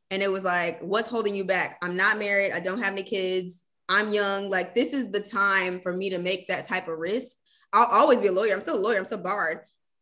And 0.10 0.24
it 0.24 0.32
was 0.32 0.44
like, 0.44 0.80
what's 0.82 1.10
holding 1.10 1.36
you 1.36 1.44
back? 1.44 1.78
I'm 1.84 1.96
not 1.96 2.18
married. 2.18 2.52
I 2.52 2.60
don't 2.60 2.82
have 2.82 2.94
any 2.94 3.04
kids. 3.04 3.64
I'm 3.90 4.12
young. 4.12 4.50
Like 4.50 4.74
this 4.74 4.94
is 4.94 5.12
the 5.12 5.20
time 5.20 5.80
for 5.82 5.94
me 5.94 6.10
to 6.10 6.18
make 6.18 6.48
that 6.48 6.68
type 6.68 6.88
of 6.88 6.98
risk 6.98 7.38
I'll 7.74 7.88
always 7.88 8.20
be 8.20 8.28
a 8.28 8.32
lawyer. 8.32 8.54
I'm 8.54 8.62
still 8.62 8.78
a 8.78 8.80
lawyer. 8.80 8.98
I'm 8.98 9.06
still 9.06 9.18
barred. 9.18 9.60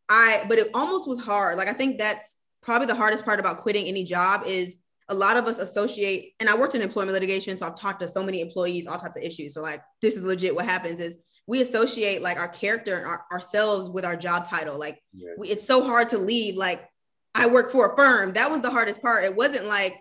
I, 0.09 0.43
but 0.47 0.59
it 0.59 0.69
almost 0.73 1.07
was 1.07 1.21
hard. 1.21 1.57
Like 1.57 1.67
I 1.67 1.73
think 1.73 1.97
that's 1.97 2.37
probably 2.61 2.87
the 2.87 2.95
hardest 2.95 3.25
part 3.25 3.39
about 3.39 3.57
quitting 3.57 3.85
any 3.87 4.03
job 4.03 4.43
is 4.45 4.77
a 5.09 5.13
lot 5.13 5.37
of 5.37 5.45
us 5.45 5.59
associate, 5.59 6.33
and 6.39 6.49
I 6.49 6.55
worked 6.55 6.75
in 6.75 6.81
employment 6.81 7.13
litigation, 7.13 7.57
so 7.57 7.67
I've 7.67 7.75
talked 7.75 7.99
to 8.01 8.07
so 8.07 8.23
many 8.23 8.41
employees, 8.41 8.87
all 8.87 8.97
types 8.97 9.17
of 9.17 9.23
issues. 9.23 9.53
So 9.53 9.61
like, 9.61 9.81
this 10.01 10.15
is 10.15 10.23
legit. 10.23 10.55
What 10.55 10.65
happens 10.65 10.99
is 10.99 11.17
we 11.45 11.61
associate 11.61 12.21
like 12.21 12.37
our 12.37 12.47
character 12.47 12.95
and 12.97 13.05
our, 13.05 13.25
ourselves 13.31 13.89
with 13.89 14.05
our 14.05 14.15
job 14.15 14.47
title. 14.47 14.79
Like, 14.79 15.01
yeah. 15.13 15.31
we, 15.37 15.49
it's 15.49 15.67
so 15.67 15.83
hard 15.83 16.09
to 16.09 16.17
leave. 16.17 16.55
Like, 16.55 16.87
I 17.35 17.47
work 17.47 17.71
for 17.71 17.91
a 17.91 17.95
firm. 17.95 18.33
That 18.33 18.49
was 18.49 18.61
the 18.61 18.69
hardest 18.69 19.01
part. 19.01 19.25
It 19.25 19.35
wasn't 19.35 19.67
like 19.67 19.93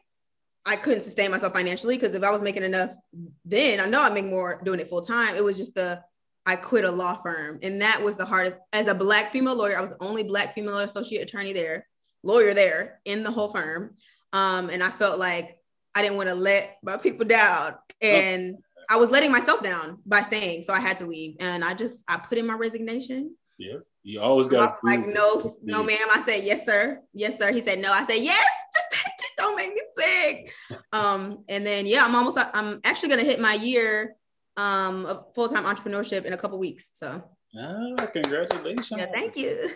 I 0.65 0.77
couldn't 0.77 1.03
sustain 1.03 1.31
myself 1.31 1.53
financially 1.53 1.97
because 1.97 2.15
if 2.15 2.23
I 2.23 2.31
was 2.31 2.43
making 2.43 2.63
enough 2.63 2.91
then, 3.45 3.81
I 3.81 3.87
know 3.87 4.03
I 4.03 4.11
make 4.11 4.27
more 4.27 4.61
doing 4.65 4.81
it 4.81 4.89
full 4.89 5.01
time. 5.01 5.35
It 5.35 5.43
was 5.43 5.59
just 5.59 5.75
the 5.75 6.03
I 6.47 6.57
quit 6.57 6.85
a 6.85 6.91
law 6.91 7.21
firm. 7.23 7.59
And 7.63 7.83
that 7.83 8.03
was 8.03 8.17
the 8.17 8.25
hardest. 8.25 8.59
As 8.73 8.89
a 8.89 8.95
Black 8.95 9.31
female 9.31 9.57
lawyer, 9.57 9.77
I 9.77 9.81
was 9.81 9.91
the 9.91 10.05
only 10.05 10.23
Black 10.23 10.55
female 10.55 10.79
associate 10.79 11.23
attorney 11.23 11.53
there, 11.53 11.87
lawyer 12.23 12.55
there 12.55 13.01
in 13.05 13.23
the 13.23 13.31
whole 13.31 13.49
firm. 13.49 13.97
Um, 14.33 14.71
and 14.71 14.83
I 14.83 14.91
felt 14.91 15.19
like 15.19 15.59
I 15.95 16.03
didn't 16.03 16.17
want 16.17 16.29
to 16.29 16.35
let 16.35 16.79
my 16.83 16.97
people 16.97 17.27
down. 17.27 17.75
And 18.01 18.57
I 18.91 18.97
was 18.97 19.11
letting 19.11 19.31
myself 19.31 19.63
down 19.63 20.01
by 20.05 20.23
staying. 20.23 20.63
So 20.63 20.73
I 20.73 20.81
had 20.81 20.99
to 20.99 21.07
leave. 21.07 21.37
And 21.41 21.65
I 21.65 21.75
just, 21.75 22.05
I 22.09 22.19
put 22.19 22.39
in 22.39 22.47
my 22.47 22.55
resignation. 22.55 23.37
Yeah. 23.59 23.79
You 24.03 24.21
always 24.21 24.49
got 24.49 24.79
like, 24.83 25.07
no, 25.07 25.57
no, 25.63 25.85
ma'am. 25.85 25.97
I 26.13 26.25
said, 26.27 26.43
yes, 26.43 26.67
sir. 26.67 27.01
Yes, 27.15 27.39
sir. 27.39 27.53
He 27.53 27.61
said, 27.61 27.79
no. 27.79 27.93
I 27.93 28.05
said, 28.05 28.17
yes, 28.17 28.49
just 28.75 28.87
take 28.91 29.13
it. 29.17 29.31
Don't 29.39 29.57
make 29.57 29.73
me 29.73 29.83
big. 29.97 30.79
um, 30.93 31.45
and 31.49 31.65
then, 31.65 31.87
yeah, 31.87 32.05
I'm 32.05 32.17
almost, 32.17 32.37
I'm 32.53 32.81
actually 32.83 33.11
going 33.11 33.21
to 33.21 33.31
hit 33.31 33.41
my 33.41 33.55
year 33.55 34.17
um 34.57 35.07
of 35.07 35.27
full-time 35.35 35.65
entrepreneurship 35.65 36.25
in 36.25 36.33
a 36.33 36.37
couple 36.37 36.59
weeks 36.59 36.91
so 36.95 37.23
Ah, 37.55 38.07
congratulations. 38.13 38.91
Yeah, 38.97 39.07
thank 39.13 39.37
you. 39.37 39.69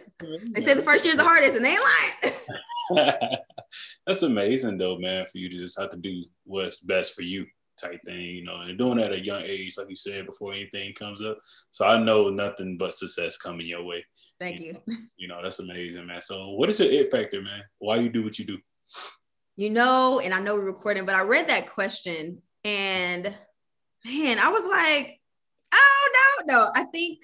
They 0.53 0.63
say 0.63 0.73
the 0.73 0.83
first 0.83 1.05
year 1.05 1.13
is 1.13 1.19
the 1.19 1.25
hardest, 1.25 1.57
and 1.57 1.63
they 1.63 1.73
ain't 1.73 2.95
lying. 2.95 3.37
That's 4.07 4.23
amazing, 4.23 4.79
though, 4.79 4.97
man, 4.97 5.27
for 5.27 5.37
you 5.37 5.51
to 5.51 5.57
just 5.59 5.79
have 5.79 5.91
to 5.91 5.99
do 5.99 6.25
what's 6.45 6.79
best 6.79 7.13
for 7.13 7.21
you 7.21 7.45
type 7.79 8.01
thing, 8.05 8.21
you 8.21 8.45
know, 8.45 8.61
and 8.61 8.79
doing 8.79 8.97
that 8.97 9.13
at 9.13 9.19
a 9.19 9.25
young 9.25 9.43
age, 9.43 9.77
like 9.77 9.91
you 9.91 9.97
said, 9.97 10.27
before 10.27 10.53
anything 10.53 10.93
comes 10.95 11.23
up. 11.23 11.39
So 11.71 11.85
I 11.85 12.03
know 12.03 12.31
nothing 12.31 12.79
but 12.79 12.95
success 12.95 13.37
coming 13.37 13.67
your 13.67 13.85
way. 13.85 14.05
Thank 14.39 14.61
you. 14.61 14.67
You 14.67 14.73
know, 14.87 14.97
you 15.17 15.29
know 15.29 15.43
that's 15.43 15.59
amazing, 15.59 16.07
man. 16.07 16.23
So 16.23 16.51
what 16.53 16.71
is 16.71 16.81
your 16.81 16.91
it 16.91 17.11
factor, 17.11 17.43
man? 17.43 17.63
Why 17.79 17.97
you 17.97 18.09
do 18.09 18.25
what 18.25 18.39
you 18.39 18.47
do? 18.47 18.59
You 19.57 19.71
know, 19.71 20.21
and 20.21 20.35
I 20.35 20.41
know 20.41 20.55
we're 20.55 20.63
recording, 20.63 21.05
but 21.05 21.15
I 21.15 21.23
read 21.23 21.49
that 21.49 21.71
question 21.71 22.43
and 22.65 23.35
man, 24.07 24.39
I 24.39 24.49
was 24.51 24.65
like, 24.65 25.21
oh 25.75 26.43
no, 26.49 26.55
no. 26.55 26.71
I 26.75 26.85
think 26.85 27.21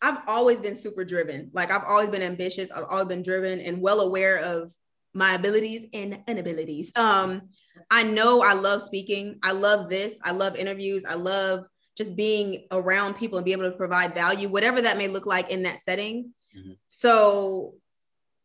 I've 0.00 0.18
always 0.26 0.60
been 0.60 0.74
super 0.74 1.04
driven. 1.04 1.50
Like 1.52 1.70
I've 1.70 1.84
always 1.86 2.10
been 2.10 2.22
ambitious. 2.22 2.70
I've 2.70 2.84
always 2.90 3.06
been 3.06 3.22
driven 3.22 3.60
and 3.60 3.80
well 3.80 4.00
aware 4.00 4.42
of 4.42 4.72
my 5.14 5.34
abilities 5.34 5.86
and 5.92 6.18
inabilities. 6.26 6.92
Um, 6.96 7.42
I 7.90 8.02
know 8.02 8.42
I 8.42 8.54
love 8.54 8.82
speaking. 8.82 9.38
I 9.42 9.52
love 9.52 9.88
this. 9.88 10.18
I 10.24 10.32
love 10.32 10.56
interviews. 10.56 11.04
I 11.04 11.14
love 11.14 11.64
just 11.96 12.16
being 12.16 12.66
around 12.70 13.14
people 13.14 13.38
and 13.38 13.44
be 13.44 13.52
able 13.52 13.70
to 13.70 13.76
provide 13.76 14.14
value, 14.14 14.48
whatever 14.48 14.80
that 14.80 14.96
may 14.96 15.08
look 15.08 15.26
like 15.26 15.50
in 15.50 15.62
that 15.64 15.78
setting. 15.78 16.32
Mm-hmm. 16.56 16.72
So 16.86 17.74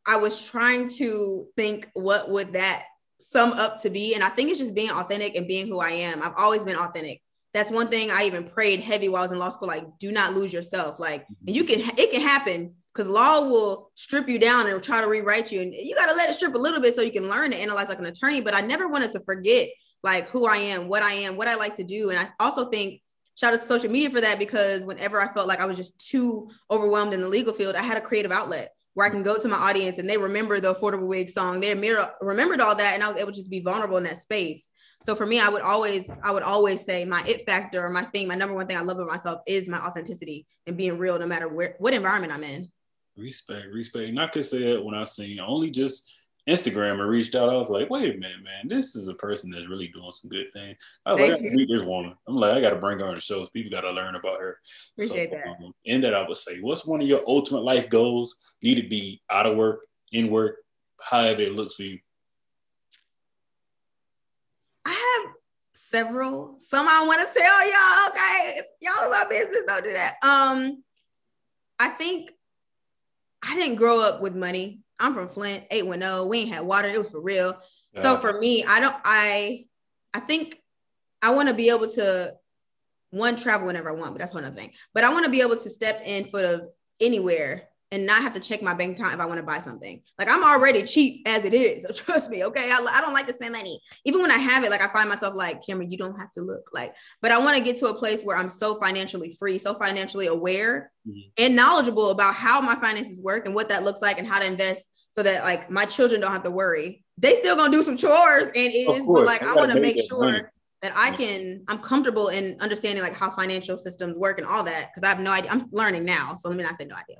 I 0.05 0.17
was 0.17 0.49
trying 0.49 0.89
to 0.97 1.47
think 1.55 1.89
what 1.93 2.29
would 2.29 2.53
that 2.53 2.83
sum 3.19 3.53
up 3.53 3.81
to 3.81 3.89
be. 3.89 4.13
And 4.13 4.23
I 4.23 4.29
think 4.29 4.49
it's 4.49 4.59
just 4.59 4.75
being 4.75 4.91
authentic 4.91 5.35
and 5.35 5.47
being 5.47 5.67
who 5.67 5.79
I 5.79 5.89
am. 5.89 6.21
I've 6.21 6.35
always 6.37 6.63
been 6.63 6.75
authentic 6.75 7.21
that's 7.53 7.71
one 7.71 7.87
thing 7.87 8.09
I 8.11 8.23
even 8.23 8.43
prayed 8.43 8.81
heavy 8.81 9.09
while 9.09 9.21
I 9.21 9.25
was 9.25 9.31
in 9.31 9.39
law 9.39 9.49
school. 9.49 9.67
Like, 9.67 9.85
do 9.99 10.11
not 10.11 10.33
lose 10.33 10.53
yourself. 10.53 10.99
Like, 10.99 11.25
and 11.27 11.37
mm-hmm. 11.37 11.55
you 11.55 11.63
can, 11.63 11.81
it 11.97 12.11
can 12.11 12.21
happen 12.21 12.75
because 12.93 13.09
law 13.09 13.41
will 13.41 13.91
strip 13.95 14.27
you 14.27 14.39
down 14.39 14.67
and 14.67 14.81
try 14.81 15.01
to 15.01 15.07
rewrite 15.07 15.51
you. 15.51 15.61
And 15.61 15.73
you 15.73 15.95
got 15.95 16.09
to 16.09 16.15
let 16.15 16.29
it 16.29 16.33
strip 16.33 16.55
a 16.55 16.59
little 16.59 16.81
bit 16.81 16.95
so 16.95 17.01
you 17.01 17.11
can 17.11 17.29
learn 17.29 17.51
to 17.51 17.57
analyze 17.57 17.89
like 17.89 17.99
an 17.99 18.05
attorney. 18.05 18.41
But 18.41 18.55
I 18.55 18.61
never 18.61 18.87
wanted 18.87 19.11
to 19.11 19.19
forget 19.21 19.67
like 20.03 20.27
who 20.29 20.47
I 20.47 20.57
am, 20.57 20.87
what 20.87 21.03
I 21.03 21.11
am, 21.13 21.37
what 21.37 21.47
I 21.47 21.55
like 21.55 21.75
to 21.77 21.83
do. 21.83 22.09
And 22.09 22.19
I 22.19 22.29
also 22.39 22.69
think 22.69 23.01
shout 23.35 23.53
out 23.53 23.61
to 23.61 23.67
social 23.67 23.91
media 23.91 24.09
for 24.09 24.21
that 24.21 24.39
because 24.39 24.83
whenever 24.83 25.21
I 25.21 25.31
felt 25.33 25.47
like 25.47 25.59
I 25.59 25.65
was 25.65 25.77
just 25.77 26.09
too 26.09 26.49
overwhelmed 26.71 27.13
in 27.13 27.21
the 27.21 27.29
legal 27.29 27.53
field, 27.53 27.75
I 27.75 27.83
had 27.83 27.97
a 27.97 28.01
creative 28.01 28.31
outlet 28.31 28.73
where 28.95 29.05
I 29.05 29.11
can 29.11 29.21
go 29.21 29.37
to 29.37 29.47
my 29.47 29.57
audience 29.57 29.99
and 29.99 30.09
they 30.09 30.17
remember 30.17 30.59
the 30.59 30.73
affordable 30.73 31.07
wig 31.07 31.29
song. 31.29 31.59
They 31.59 31.73
remembered 32.21 32.61
all 32.61 32.75
that 32.75 32.93
and 32.95 33.03
I 33.03 33.07
was 33.07 33.17
able 33.17 33.31
to 33.31 33.37
just 33.37 33.49
be 33.49 33.59
vulnerable 33.59 33.97
in 33.97 34.03
that 34.05 34.21
space. 34.21 34.71
So 35.07 35.15
for 35.15 35.25
me, 35.25 35.39
I 35.39 35.47
would 35.47 35.61
always, 35.61 36.09
I 36.21 36.31
would 36.31 36.43
always 36.43 36.83
say 36.83 37.05
my 37.05 37.23
it 37.25 37.45
factor 37.45 37.81
or 37.81 37.87
my 37.87 38.01
thing, 38.01 38.27
my 38.27 38.35
number 38.35 38.53
one 38.53 38.67
thing 38.67 38.75
I 38.75 38.81
love 38.81 38.97
about 38.97 39.07
myself 39.07 39.39
is 39.47 39.69
my 39.69 39.77
authenticity 39.77 40.45
and 40.65 40.75
being 40.75 40.97
real, 40.97 41.17
no 41.17 41.25
matter 41.25 41.47
where, 41.47 41.75
what 41.79 41.93
environment 41.93 42.33
I'm 42.33 42.43
in. 42.43 42.69
Respect, 43.15 43.67
respect. 43.71 44.09
And 44.09 44.19
I 44.19 44.27
could 44.27 44.45
say 44.45 44.73
that 44.73 44.83
when 44.83 44.95
I 44.95 45.05
seen 45.05 45.39
only 45.39 45.71
just 45.71 46.11
Instagram 46.45 46.99
and 46.99 47.09
reached 47.09 47.35
out, 47.35 47.47
I 47.47 47.55
was 47.55 47.69
like, 47.69 47.89
wait 47.89 48.15
a 48.15 48.17
minute, 48.17 48.43
man, 48.43 48.67
this 48.67 48.97
is 48.97 49.07
a 49.07 49.13
person 49.13 49.49
that's 49.49 49.69
really 49.69 49.87
doing 49.87 50.11
some 50.11 50.29
good 50.29 50.47
things. 50.51 50.75
I 51.05 51.13
was 51.13 51.21
Thank 51.21 51.41
like, 51.41 51.51
I 51.53 51.55
meet 51.55 51.69
this 51.71 51.83
woman. 51.83 52.13
I'm 52.27 52.35
like, 52.35 52.57
I 52.57 52.59
got 52.59 52.71
to 52.71 52.75
bring 52.75 52.99
her 52.99 53.05
on 53.05 53.15
the 53.15 53.21
show. 53.21 53.47
People 53.53 53.71
got 53.71 53.87
to 53.87 53.91
learn 53.91 54.15
about 54.15 54.41
her. 54.41 54.59
Appreciate 54.97 55.29
so, 55.29 55.37
that. 55.37 55.47
Um, 55.47 55.71
and 55.85 56.03
that 56.03 56.15
I 56.15 56.27
would 56.27 56.35
say, 56.35 56.59
what's 56.59 56.85
one 56.85 57.01
of 57.01 57.07
your 57.07 57.23
ultimate 57.25 57.63
life 57.63 57.87
goals? 57.87 58.35
Need 58.61 58.75
to 58.75 58.89
be 58.89 59.21
out 59.29 59.45
of 59.45 59.55
work, 59.55 59.85
in 60.11 60.29
work, 60.29 60.57
however 60.99 61.43
it 61.43 61.55
looks 61.55 61.75
for 61.75 61.83
you. 61.83 61.99
Several. 65.89 66.55
Some 66.59 66.87
I 66.87 67.03
want 67.07 67.21
to 67.21 67.39
tell 67.39 67.67
y'all. 67.67 68.09
Okay, 68.09 68.61
y'all 68.81 69.09
my 69.09 69.25
business. 69.29 69.63
Don't 69.67 69.83
do 69.83 69.93
that. 69.93 70.15
Um, 70.23 70.83
I 71.79 71.89
think 71.89 72.31
I 73.43 73.55
didn't 73.55 73.75
grow 73.75 74.01
up 74.01 74.21
with 74.21 74.35
money. 74.35 74.81
I'm 74.99 75.13
from 75.13 75.29
Flint, 75.29 75.63
810. 75.69 76.27
We 76.27 76.39
ain't 76.39 76.53
had 76.53 76.65
water. 76.65 76.87
It 76.87 76.97
was 76.97 77.09
for 77.09 77.21
real. 77.21 77.57
Yeah. 77.93 78.01
So 78.01 78.17
for 78.17 78.39
me, 78.39 78.63
I 78.67 78.79
don't. 78.79 78.95
I 79.05 79.65
I 80.13 80.19
think 80.19 80.61
I 81.21 81.33
want 81.33 81.49
to 81.49 81.55
be 81.55 81.69
able 81.69 81.89
to 81.89 82.33
one 83.11 83.35
travel 83.35 83.67
whenever 83.67 83.89
I 83.89 83.93
want, 83.93 84.11
but 84.11 84.19
that's 84.19 84.33
one 84.33 84.45
other 84.45 84.55
thing. 84.55 84.73
But 84.93 85.03
I 85.03 85.11
want 85.11 85.25
to 85.25 85.31
be 85.31 85.41
able 85.41 85.57
to 85.57 85.69
step 85.69 86.01
in 86.05 86.25
for 86.25 86.41
the 86.41 86.71
anywhere 86.99 87.69
and 87.91 88.05
not 88.05 88.21
have 88.21 88.33
to 88.33 88.39
check 88.39 88.61
my 88.61 88.73
bank 88.73 88.97
account 88.97 89.13
if 89.13 89.19
I 89.19 89.25
want 89.25 89.39
to 89.39 89.45
buy 89.45 89.59
something. 89.59 90.01
Like 90.19 90.27
I'm 90.29 90.43
already 90.43 90.83
cheap 90.83 91.21
as 91.25 91.45
it 91.45 91.53
is. 91.53 91.83
So 91.83 91.93
trust 91.93 92.29
me, 92.29 92.43
okay? 92.45 92.69
I, 92.71 92.85
I 92.91 93.01
don't 93.01 93.13
like 93.13 93.27
to 93.27 93.33
spend 93.33 93.53
money. 93.53 93.79
Even 94.05 94.21
when 94.21 94.31
I 94.31 94.37
have 94.37 94.63
it, 94.63 94.69
like 94.69 94.81
I 94.81 94.91
find 94.91 95.07
myself 95.07 95.35
like, 95.35 95.61
Kameron, 95.63 95.91
you 95.91 95.97
don't 95.97 96.19
have 96.19 96.31
to 96.33 96.41
look 96.41 96.69
like, 96.73 96.93
but 97.21 97.31
I 97.31 97.37
want 97.39 97.57
to 97.57 97.63
get 97.63 97.77
to 97.79 97.87
a 97.87 97.93
place 97.93 98.21
where 98.23 98.37
I'm 98.37 98.49
so 98.49 98.79
financially 98.79 99.35
free, 99.39 99.57
so 99.57 99.73
financially 99.75 100.27
aware 100.27 100.91
mm-hmm. 101.07 101.19
and 101.37 101.55
knowledgeable 101.55 102.11
about 102.11 102.33
how 102.33 102.59
my 102.61 102.75
finances 102.75 103.21
work 103.21 103.45
and 103.45 103.55
what 103.55 103.69
that 103.69 103.83
looks 103.83 104.01
like 104.01 104.19
and 104.19 104.27
how 104.27 104.39
to 104.39 104.45
invest 104.45 104.89
so 105.11 105.23
that 105.23 105.43
like 105.43 105.71
my 105.71 105.85
children 105.85 106.19
don't 106.19 106.31
have 106.31 106.43
to 106.43 106.51
worry. 106.51 107.03
They 107.17 107.35
still 107.35 107.55
gonna 107.55 107.71
do 107.71 107.83
some 107.83 107.97
chores 107.97 108.43
and 108.43 108.53
is, 108.55 109.05
but 109.07 109.25
like 109.25 109.41
I 109.41 109.55
want 109.55 109.71
to 109.71 109.79
make 109.79 109.97
sure 110.07 110.19
money. 110.19 110.43
that 110.81 110.91
I 110.95 111.11
can, 111.11 111.63
I'm 111.69 111.79
comfortable 111.79 112.27
in 112.27 112.57
understanding 112.59 113.03
like 113.03 113.13
how 113.13 113.31
financial 113.31 113.77
systems 113.77 114.17
work 114.17 114.37
and 114.37 114.45
all 114.45 114.63
that. 114.65 114.93
Cause 114.93 115.03
I 115.03 115.07
have 115.07 115.19
no 115.19 115.31
idea. 115.31 115.49
I'm 115.51 115.65
learning 115.71 116.05
now. 116.05 116.35
So 116.37 116.49
let 116.49 116.57
me 116.57 116.63
not 116.63 116.77
say 116.77 116.85
no 116.85 116.95
idea 116.95 117.17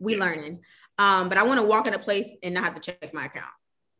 we 0.00 0.16
yeah. 0.16 0.24
learning. 0.24 0.60
Um, 0.98 1.28
but 1.28 1.38
I 1.38 1.44
want 1.44 1.60
to 1.60 1.66
walk 1.66 1.86
in 1.86 1.94
a 1.94 1.98
place 1.98 2.28
and 2.42 2.54
not 2.54 2.64
have 2.64 2.74
to 2.74 2.80
check 2.80 3.14
my 3.14 3.26
account. 3.26 3.52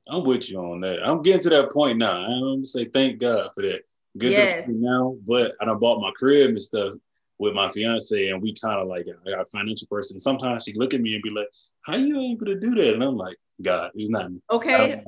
I'm 0.09 0.25
with 0.25 0.50
you 0.50 0.59
on 0.59 0.80
that. 0.80 0.99
I'm 1.04 1.23
getting 1.23 1.42
to 1.42 1.50
that 1.50 1.71
point 1.71 1.99
now. 1.99 2.16
I'm 2.16 2.40
gonna 2.40 2.66
say 2.66 2.87
thank 2.87 3.21
God 3.21 3.50
for 3.54 3.62
that. 3.62 3.83
Good 4.19 4.33
yes. 4.33 4.69
now, 4.69 5.16
but 5.26 5.52
I 5.61 5.66
done 5.66 5.78
bought 5.78 6.00
my 6.00 6.11
crib 6.16 6.50
and 6.50 6.61
stuff 6.61 6.95
with 7.38 7.54
my 7.54 7.71
fiance, 7.71 8.28
and 8.28 8.42
we 8.42 8.54
kind 8.54 8.76
of 8.76 8.88
like 8.88 9.07
I 9.09 9.30
got 9.30 9.40
a 9.40 9.45
financial 9.47 9.87
person. 9.88 10.19
Sometimes 10.19 10.64
she 10.64 10.73
look 10.75 10.95
at 10.95 11.00
me 11.00 11.14
and 11.14 11.23
be 11.23 11.30
like, 11.30 11.49
"How 11.83 11.95
you 11.95 12.21
able 12.21 12.47
to 12.47 12.59
do 12.59 12.75
that?" 12.75 12.95
And 12.95 13.04
I'm 13.04 13.16
like, 13.16 13.37
"God, 13.62 13.92
it's 13.95 14.11
not 14.11 14.33
me." 14.33 14.40
Okay. 14.50 15.04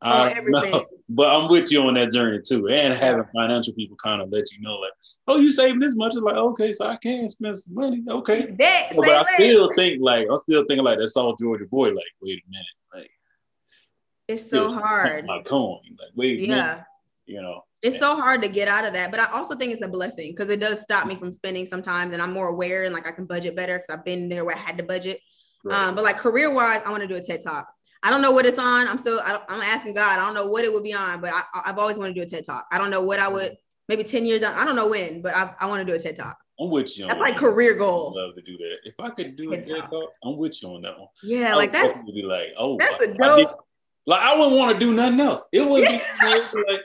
Uh, 0.00 0.32
know, 0.46 0.86
but 1.08 1.34
I'm 1.34 1.48
with 1.48 1.72
you 1.72 1.82
on 1.82 1.94
that 1.94 2.12
journey 2.12 2.40
too, 2.46 2.68
and 2.68 2.94
having 2.94 3.24
financial 3.34 3.74
people 3.74 3.96
kind 3.96 4.22
of 4.22 4.30
let 4.30 4.52
you 4.52 4.60
know, 4.60 4.76
like, 4.76 4.92
oh, 5.26 5.38
you 5.38 5.50
saving 5.50 5.80
this 5.80 5.96
much? 5.96 6.14
It's 6.14 6.22
like, 6.22 6.36
okay, 6.36 6.72
so 6.72 6.86
I 6.86 6.96
can 6.96 7.28
spend 7.28 7.58
some 7.58 7.74
money, 7.74 8.04
okay. 8.08 8.54
That, 8.58 8.92
but 8.94 9.08
I 9.08 9.24
still 9.34 9.68
think 9.70 10.00
like 10.00 10.28
I'm 10.30 10.36
still 10.36 10.64
thinking 10.68 10.84
like 10.84 10.98
that 10.98 11.08
South 11.08 11.36
Georgia 11.40 11.66
boy, 11.66 11.88
like, 11.88 12.04
wait 12.22 12.42
a 12.46 12.50
minute, 12.50 12.66
like, 12.94 13.10
it's 14.28 14.48
so 14.48 14.72
hard. 14.72 15.26
My 15.26 15.42
coin, 15.42 15.80
like, 15.98 16.10
wait, 16.14 16.40
yeah, 16.40 16.46
minute, 16.46 16.84
you 17.26 17.42
know. 17.42 17.62
It's 17.80 17.98
so 18.00 18.16
hard 18.16 18.42
to 18.42 18.48
get 18.48 18.66
out 18.66 18.84
of 18.84 18.92
that, 18.94 19.12
but 19.12 19.20
I 19.20 19.26
also 19.32 19.54
think 19.54 19.72
it's 19.72 19.82
a 19.82 19.88
blessing 19.88 20.32
because 20.32 20.48
it 20.48 20.60
does 20.60 20.80
stop 20.80 21.06
me 21.06 21.14
from 21.14 21.30
spending 21.32 21.64
sometimes, 21.66 22.12
and 22.12 22.20
I'm 22.20 22.32
more 22.32 22.48
aware 22.48 22.84
and 22.84 22.92
like 22.92 23.06
I 23.06 23.12
can 23.12 23.24
budget 23.24 23.56
better 23.56 23.78
because 23.78 23.90
I've 23.90 24.04
been 24.04 24.28
there 24.28 24.44
where 24.44 24.56
I 24.56 24.58
had 24.58 24.78
to 24.78 24.84
budget. 24.84 25.20
Right. 25.64 25.88
Um, 25.88 25.94
but 25.94 26.04
like 26.04 26.16
career 26.16 26.52
wise, 26.52 26.82
I 26.84 26.90
want 26.90 27.02
to 27.02 27.08
do 27.08 27.16
a 27.16 27.20
TED 27.20 27.42
talk. 27.42 27.68
I 28.02 28.10
don't 28.10 28.22
know 28.22 28.32
what 28.32 28.46
it's 28.46 28.58
on. 28.58 28.88
I'm 28.88 28.98
still, 28.98 29.20
I 29.20 29.32
am 29.48 29.60
asking 29.60 29.94
God. 29.94 30.18
I 30.18 30.24
don't 30.24 30.34
know 30.34 30.46
what 30.46 30.64
it 30.64 30.72
would 30.72 30.84
be 30.84 30.94
on, 30.94 31.20
but 31.20 31.32
I, 31.32 31.42
have 31.64 31.78
always 31.78 31.98
wanted 31.98 32.14
to 32.14 32.20
do 32.20 32.26
a 32.26 32.28
TED 32.28 32.44
talk. 32.44 32.66
I 32.70 32.78
don't 32.78 32.90
know 32.90 33.02
what 33.02 33.18
I 33.18 33.28
would, 33.28 33.56
maybe 33.88 34.04
10 34.04 34.24
years 34.24 34.40
down. 34.40 34.54
I 34.56 34.64
don't 34.64 34.76
know 34.76 34.88
when, 34.88 35.22
but 35.22 35.34
I, 35.34 35.54
I 35.58 35.66
want 35.66 35.86
to 35.86 35.92
do 35.92 35.96
a 35.96 36.02
TED 36.02 36.16
talk. 36.16 36.38
I'm 36.60 36.70
with 36.70 36.98
you. 36.98 37.06
That's 37.06 37.20
like 37.20 37.36
career 37.36 37.74
goal. 37.74 38.14
I'd 38.16 38.20
love 38.20 38.34
to 38.34 38.42
do 38.42 38.56
that. 38.56 38.76
If 38.84 38.94
I 38.98 39.10
could 39.10 39.34
do 39.34 39.50
TED 39.50 39.62
a 39.62 39.74
TED 39.74 39.90
talk, 39.90 40.10
I'm 40.24 40.36
with 40.36 40.60
you 40.62 40.70
on 40.70 40.82
that 40.82 40.98
one. 40.98 41.08
Yeah, 41.22 41.54
like 41.54 41.72
that's 41.72 41.96
be 42.04 42.22
like, 42.22 42.48
oh, 42.58 42.76
that's 42.78 43.00
a 43.02 43.14
dope. 43.14 43.20
I 43.20 43.36
did, 43.36 43.48
like 44.06 44.20
I 44.20 44.36
wouldn't 44.36 44.56
want 44.56 44.72
to 44.72 44.78
do 44.78 44.92
nothing 44.92 45.20
else. 45.20 45.46
It 45.52 45.60
wouldn't 45.60 45.88
be 45.88 45.96
like 46.26 46.80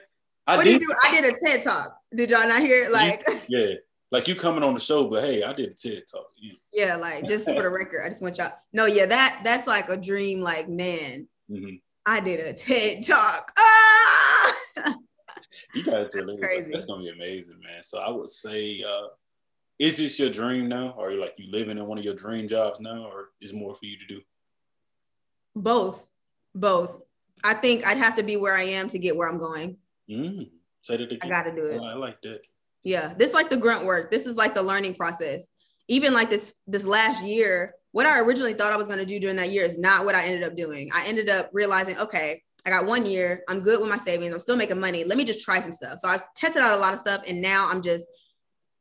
I 0.45 0.57
what 0.57 0.65
did. 0.65 0.81
You 0.81 0.87
do? 0.87 0.93
I 1.03 1.21
did 1.21 1.33
a 1.33 1.45
TED 1.45 1.63
talk. 1.63 1.97
Did 2.15 2.29
y'all 2.29 2.47
not 2.47 2.61
hear 2.61 2.83
it? 2.83 2.91
Like, 2.91 3.25
yeah, 3.47 3.73
like 4.13 4.27
you 4.27 4.35
coming 4.35 4.63
on 4.63 4.75
the 4.75 4.79
show, 4.79 5.07
but 5.09 5.23
hey, 5.23 5.41
I 5.41 5.53
did 5.53 5.71
a 5.71 5.73
TED 5.73 6.03
talk. 6.09 6.27
Yeah, 6.37 6.53
yeah 6.71 6.95
like 6.97 7.25
just 7.25 7.47
for 7.47 7.63
the 7.63 7.69
record, 7.69 8.03
I 8.05 8.09
just 8.09 8.21
want 8.21 8.37
y'all. 8.37 8.51
No, 8.71 8.85
yeah, 8.85 9.07
that 9.07 9.41
that's 9.43 9.65
like 9.65 9.89
a 9.89 9.97
dream. 9.97 10.39
Like, 10.39 10.69
man, 10.69 11.27
mm-hmm. 11.49 11.77
I 12.05 12.19
did 12.19 12.39
a 12.39 12.53
TED 12.53 13.07
talk. 13.07 13.51
Ah! 13.57 14.55
you 15.73 15.83
gotta 15.83 16.07
tell 16.13 16.25
me 16.25 16.37
crazy. 16.37 16.71
That's 16.71 16.85
gonna 16.85 17.01
be 17.01 17.09
amazing, 17.09 17.59
man. 17.59 17.81
So 17.81 17.97
I 17.97 18.11
would 18.11 18.29
say, 18.29 18.83
uh, 18.87 19.07
is 19.79 19.97
this 19.97 20.19
your 20.19 20.29
dream 20.29 20.69
now, 20.69 20.93
or 20.95 21.07
are 21.07 21.11
you 21.11 21.19
like 21.19 21.33
you 21.37 21.51
living 21.51 21.79
in 21.79 21.87
one 21.87 21.97
of 21.97 22.03
your 22.03 22.13
dream 22.13 22.47
jobs 22.47 22.79
now, 22.79 23.07
or 23.11 23.29
is 23.41 23.51
more 23.51 23.73
for 23.73 23.85
you 23.85 23.97
to 23.97 24.05
do? 24.05 24.21
Both, 25.55 26.07
both. 26.53 27.01
I 27.43 27.55
think 27.55 27.85
I'd 27.87 27.97
have 27.97 28.15
to 28.17 28.23
be 28.23 28.37
where 28.37 28.55
I 28.55 28.63
am 28.63 28.89
to 28.89 28.99
get 28.99 29.17
where 29.17 29.27
I'm 29.27 29.39
going. 29.39 29.77
Mm. 30.07 30.49
Say 30.83 30.97
that 30.97 31.11
again. 31.11 31.19
I 31.23 31.29
got 31.29 31.43
to 31.43 31.55
do 31.55 31.65
it. 31.65 31.79
Oh, 31.81 31.85
I 31.85 31.95
like 31.95 32.21
that. 32.21 32.41
Yeah, 32.83 33.13
this 33.17 33.29
is 33.29 33.33
like 33.33 33.49
the 33.49 33.57
grunt 33.57 33.85
work. 33.85 34.11
This 34.11 34.25
is 34.25 34.35
like 34.35 34.53
the 34.53 34.63
learning 34.63 34.95
process. 34.95 35.47
Even 35.87 36.13
like 36.13 36.29
this 36.29 36.55
this 36.67 36.85
last 36.85 37.23
year, 37.23 37.73
what 37.91 38.05
I 38.05 38.19
originally 38.19 38.53
thought 38.53 38.73
I 38.73 38.77
was 38.77 38.87
going 38.87 38.99
to 38.99 39.05
do 39.05 39.19
during 39.19 39.37
that 39.37 39.49
year 39.49 39.63
is 39.63 39.77
not 39.77 40.05
what 40.05 40.15
I 40.15 40.25
ended 40.25 40.43
up 40.43 40.55
doing. 40.55 40.89
I 40.93 41.05
ended 41.07 41.29
up 41.29 41.49
realizing, 41.53 41.97
okay, 41.97 42.41
I 42.65 42.69
got 42.69 42.85
one 42.85 43.05
year. 43.05 43.43
I'm 43.49 43.61
good 43.61 43.79
with 43.79 43.89
my 43.89 43.97
savings. 43.97 44.33
I'm 44.33 44.39
still 44.39 44.57
making 44.57 44.79
money. 44.79 45.03
Let 45.03 45.17
me 45.17 45.25
just 45.25 45.41
try 45.41 45.59
some 45.59 45.73
stuff. 45.73 45.99
So 45.99 46.07
I've 46.07 46.33
tested 46.33 46.61
out 46.61 46.73
a 46.73 46.79
lot 46.79 46.93
of 46.93 46.99
stuff, 46.99 47.23
and 47.27 47.41
now 47.41 47.67
I'm 47.69 47.81
just 47.81 48.05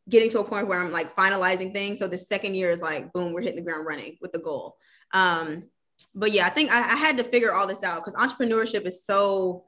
getting 0.09 0.31
to 0.31 0.41
a 0.41 0.45
point 0.45 0.67
where 0.67 0.81
I'm 0.81 0.93
like 0.93 1.15
finalizing 1.15 1.73
things. 1.73 1.99
So 1.99 2.09
the 2.09 2.19
second 2.19 2.55
year 2.55 2.71
is 2.71 2.81
like, 2.81 3.13
boom, 3.13 3.33
we're 3.33 3.43
hitting 3.43 3.65
the 3.65 3.71
ground 3.71 3.87
running 3.87 4.19
with 4.21 4.33
the 4.33 4.39
goal. 4.39 4.77
Um, 5.13 5.69
but 6.15 6.33
yeah, 6.33 6.47
I 6.47 6.51
think 6.51 6.73
I, 6.73 6.79
I 6.81 6.97
had 6.97 7.19
to 7.19 7.25
figure 7.25 7.53
all 7.53 7.67
this 7.67 7.85
out 7.85 8.05
because 8.05 8.15
entrepreneurship 8.15 8.87
is 8.87 9.05
so 9.05 9.65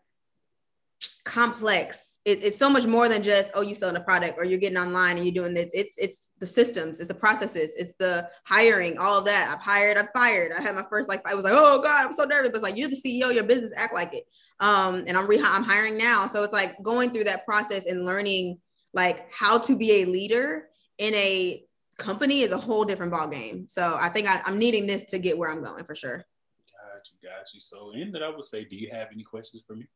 complex 1.25 2.14
it, 2.25 2.43
it's 2.43 2.59
so 2.59 2.71
much 2.71 2.87
more 2.87 3.09
than 3.09 3.23
just 3.23 3.51
oh 3.55 3.61
you 3.61 3.75
selling 3.75 3.97
a 3.97 4.01
product 4.01 4.39
or 4.39 4.45
you're 4.45 4.59
getting 4.59 4.79
online 4.79 5.17
and 5.17 5.27
you're 5.27 5.35
doing 5.35 5.55
this. 5.55 5.69
It's 5.73 5.95
it's 5.99 6.31
the 6.41 6.47
systems 6.47 6.99
it's 6.99 7.09
the 7.09 7.15
processes 7.15 7.73
it's 7.77 7.95
the 7.95 8.29
hiring 8.45 8.99
all 8.99 9.19
of 9.19 9.25
that. 9.27 9.53
I've 9.53 9.63
hired 9.63 9.99
i've 9.99 10.11
fired. 10.15 10.53
I 10.53 10.63
had 10.63 10.75
my 10.75 10.85
first 10.91 11.09
like 11.09 11.23
i 11.31 11.35
was 11.35 11.45
like 11.45 11.55
oh 11.55 11.81
god 11.83 12.07
i'm 12.07 12.13
so 12.13 12.25
nervous. 12.25 12.49
But 12.49 12.57
it's 12.57 12.63
like 12.63 12.77
you're 12.77 12.89
the 12.89 13.01
ceo 13.01 13.35
your 13.35 13.45
business 13.45 13.73
act 13.77 13.95
like 13.95 14.15
it. 14.15 14.25
Um 14.61 15.05
and 15.07 15.17
i'm 15.17 15.27
re- 15.27 15.43
i'm 15.45 15.65
hiring 15.65 15.99
now. 15.99 16.27
So 16.27 16.43
it's 16.43 16.53
like 16.53 16.75
going 16.83 17.11
through 17.11 17.25
that 17.25 17.45
process 17.45 17.87
and 17.87 18.05
learning 18.05 18.59
like 18.95 19.31
how 19.33 19.59
to 19.59 19.77
be 19.77 20.03
a 20.03 20.05
leader 20.07 20.69
in 20.99 21.15
a 21.15 21.63
company 21.99 22.41
is 22.41 22.53
a 22.53 22.59
whole 22.59 22.85
different 22.85 23.13
ball 23.13 23.29
game 23.29 23.69
so 23.69 23.97
i 24.01 24.09
think 24.09 24.29
I, 24.29 24.41
i'm 24.47 24.59
needing 24.59 24.85
this 24.85 25.05
to 25.07 25.19
get 25.19 25.39
where 25.39 25.49
i'm 25.49 25.63
going 25.63 25.85
for 25.85 25.95
sure. 25.95 26.17
Got 26.17 27.03
you 27.13 27.29
got 27.29 27.55
you 27.55 27.61
so 27.61 27.93
in 27.93 28.11
that 28.13 28.23
i 28.23 28.29
would 28.29 28.45
say 28.45 28.65
do 28.65 28.75
you 28.75 28.91
have 28.91 29.09
any 29.13 29.23
questions 29.23 29.63
for 29.65 29.77
me? 29.77 29.87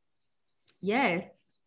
Yes 0.81 1.58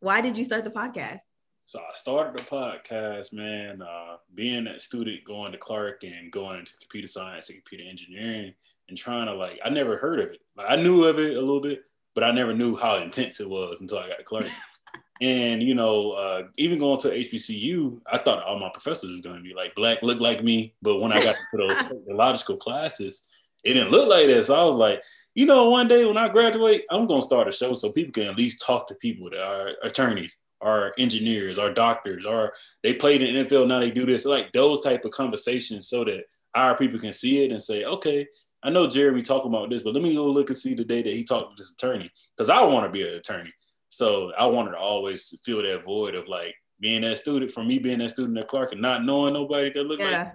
why 0.00 0.20
did 0.20 0.36
you 0.36 0.44
start 0.44 0.64
the 0.64 0.70
podcast? 0.70 1.20
So 1.64 1.80
I 1.80 1.94
started 1.94 2.38
the 2.38 2.44
podcast, 2.44 3.32
man. 3.32 3.82
Uh, 3.82 4.16
being 4.34 4.66
a 4.66 4.80
student, 4.80 5.24
going 5.24 5.52
to 5.52 5.58
Clark 5.58 6.02
and 6.04 6.32
going 6.32 6.60
into 6.60 6.72
computer 6.80 7.08
science 7.08 7.50
and 7.50 7.58
computer 7.58 7.88
engineering, 7.88 8.54
and 8.88 8.96
trying 8.96 9.26
to 9.26 9.34
like, 9.34 9.60
I 9.64 9.68
never 9.68 9.98
heard 9.98 10.20
of 10.20 10.30
it. 10.30 10.40
Like, 10.56 10.66
I 10.70 10.76
knew 10.76 11.04
of 11.04 11.18
it 11.18 11.36
a 11.36 11.40
little 11.40 11.60
bit, 11.60 11.82
but 12.14 12.24
I 12.24 12.30
never 12.30 12.54
knew 12.54 12.76
how 12.76 12.96
intense 12.96 13.40
it 13.40 13.50
was 13.50 13.80
until 13.80 13.98
I 13.98 14.08
got 14.08 14.18
to 14.18 14.24
Clark. 14.24 14.46
and 15.20 15.62
you 15.62 15.74
know, 15.74 16.12
uh, 16.12 16.42
even 16.56 16.78
going 16.78 17.00
to 17.00 17.10
HBCU, 17.10 18.00
I 18.10 18.18
thought 18.18 18.44
all 18.44 18.58
my 18.58 18.70
professors 18.72 19.10
was 19.10 19.20
going 19.20 19.36
to 19.36 19.42
be 19.42 19.54
like 19.54 19.74
black, 19.74 19.98
look 20.02 20.20
like 20.20 20.42
me. 20.42 20.74
But 20.80 21.00
when 21.00 21.12
I 21.12 21.22
got 21.22 21.36
to 21.50 21.56
those 21.56 21.76
technological 21.76 22.56
classes, 22.56 23.24
it 23.68 23.74
didn't 23.74 23.90
look 23.90 24.08
like 24.08 24.26
this. 24.26 24.46
So 24.46 24.54
I 24.54 24.64
was 24.64 24.76
like, 24.76 25.02
you 25.34 25.44
know, 25.44 25.68
one 25.68 25.88
day 25.88 26.04
when 26.06 26.16
I 26.16 26.28
graduate, 26.28 26.84
I'm 26.90 27.06
gonna 27.06 27.22
start 27.22 27.48
a 27.48 27.52
show 27.52 27.74
so 27.74 27.92
people 27.92 28.12
can 28.12 28.24
at 28.24 28.36
least 28.36 28.64
talk 28.64 28.88
to 28.88 28.94
people 28.94 29.28
that 29.30 29.40
are 29.40 29.72
attorneys, 29.82 30.38
or 30.60 30.94
engineers, 30.98 31.58
or 31.58 31.72
doctors, 31.72 32.24
or 32.24 32.52
they 32.82 32.94
played 32.94 33.22
in 33.22 33.34
the 33.34 33.44
NFL, 33.44 33.68
now 33.68 33.78
they 33.78 33.90
do 33.90 34.06
this, 34.06 34.24
like 34.24 34.52
those 34.52 34.80
type 34.80 35.04
of 35.04 35.10
conversations, 35.10 35.88
so 35.88 36.02
that 36.04 36.24
our 36.54 36.76
people 36.76 36.98
can 36.98 37.12
see 37.12 37.44
it 37.44 37.52
and 37.52 37.62
say, 37.62 37.84
okay, 37.84 38.26
I 38.62 38.70
know 38.70 38.88
Jeremy 38.88 39.22
talking 39.22 39.50
about 39.50 39.68
this, 39.68 39.82
but 39.82 39.92
let 39.92 40.02
me 40.02 40.14
go 40.14 40.26
look 40.26 40.48
and 40.48 40.58
see 40.58 40.74
the 40.74 40.84
day 40.84 41.02
that 41.02 41.12
he 41.12 41.22
talked 41.22 41.56
to 41.56 41.62
this 41.62 41.72
attorney 41.72 42.10
because 42.36 42.48
I 42.50 42.64
want 42.64 42.86
to 42.86 42.90
be 42.90 43.06
an 43.06 43.14
attorney. 43.16 43.52
So 43.90 44.32
I 44.36 44.46
wanted 44.46 44.72
to 44.72 44.78
always 44.78 45.38
feel 45.44 45.62
that 45.62 45.84
void 45.84 46.14
of 46.14 46.26
like 46.26 46.54
being 46.80 47.02
that 47.02 47.18
student, 47.18 47.52
from 47.52 47.68
me 47.68 47.78
being 47.78 47.98
that 47.98 48.10
student 48.10 48.38
at 48.38 48.48
Clark 48.48 48.72
and 48.72 48.80
not 48.80 49.04
knowing 49.04 49.34
nobody 49.34 49.70
that 49.72 49.84
looked 49.84 50.02
yeah. 50.02 50.18
like 50.18 50.32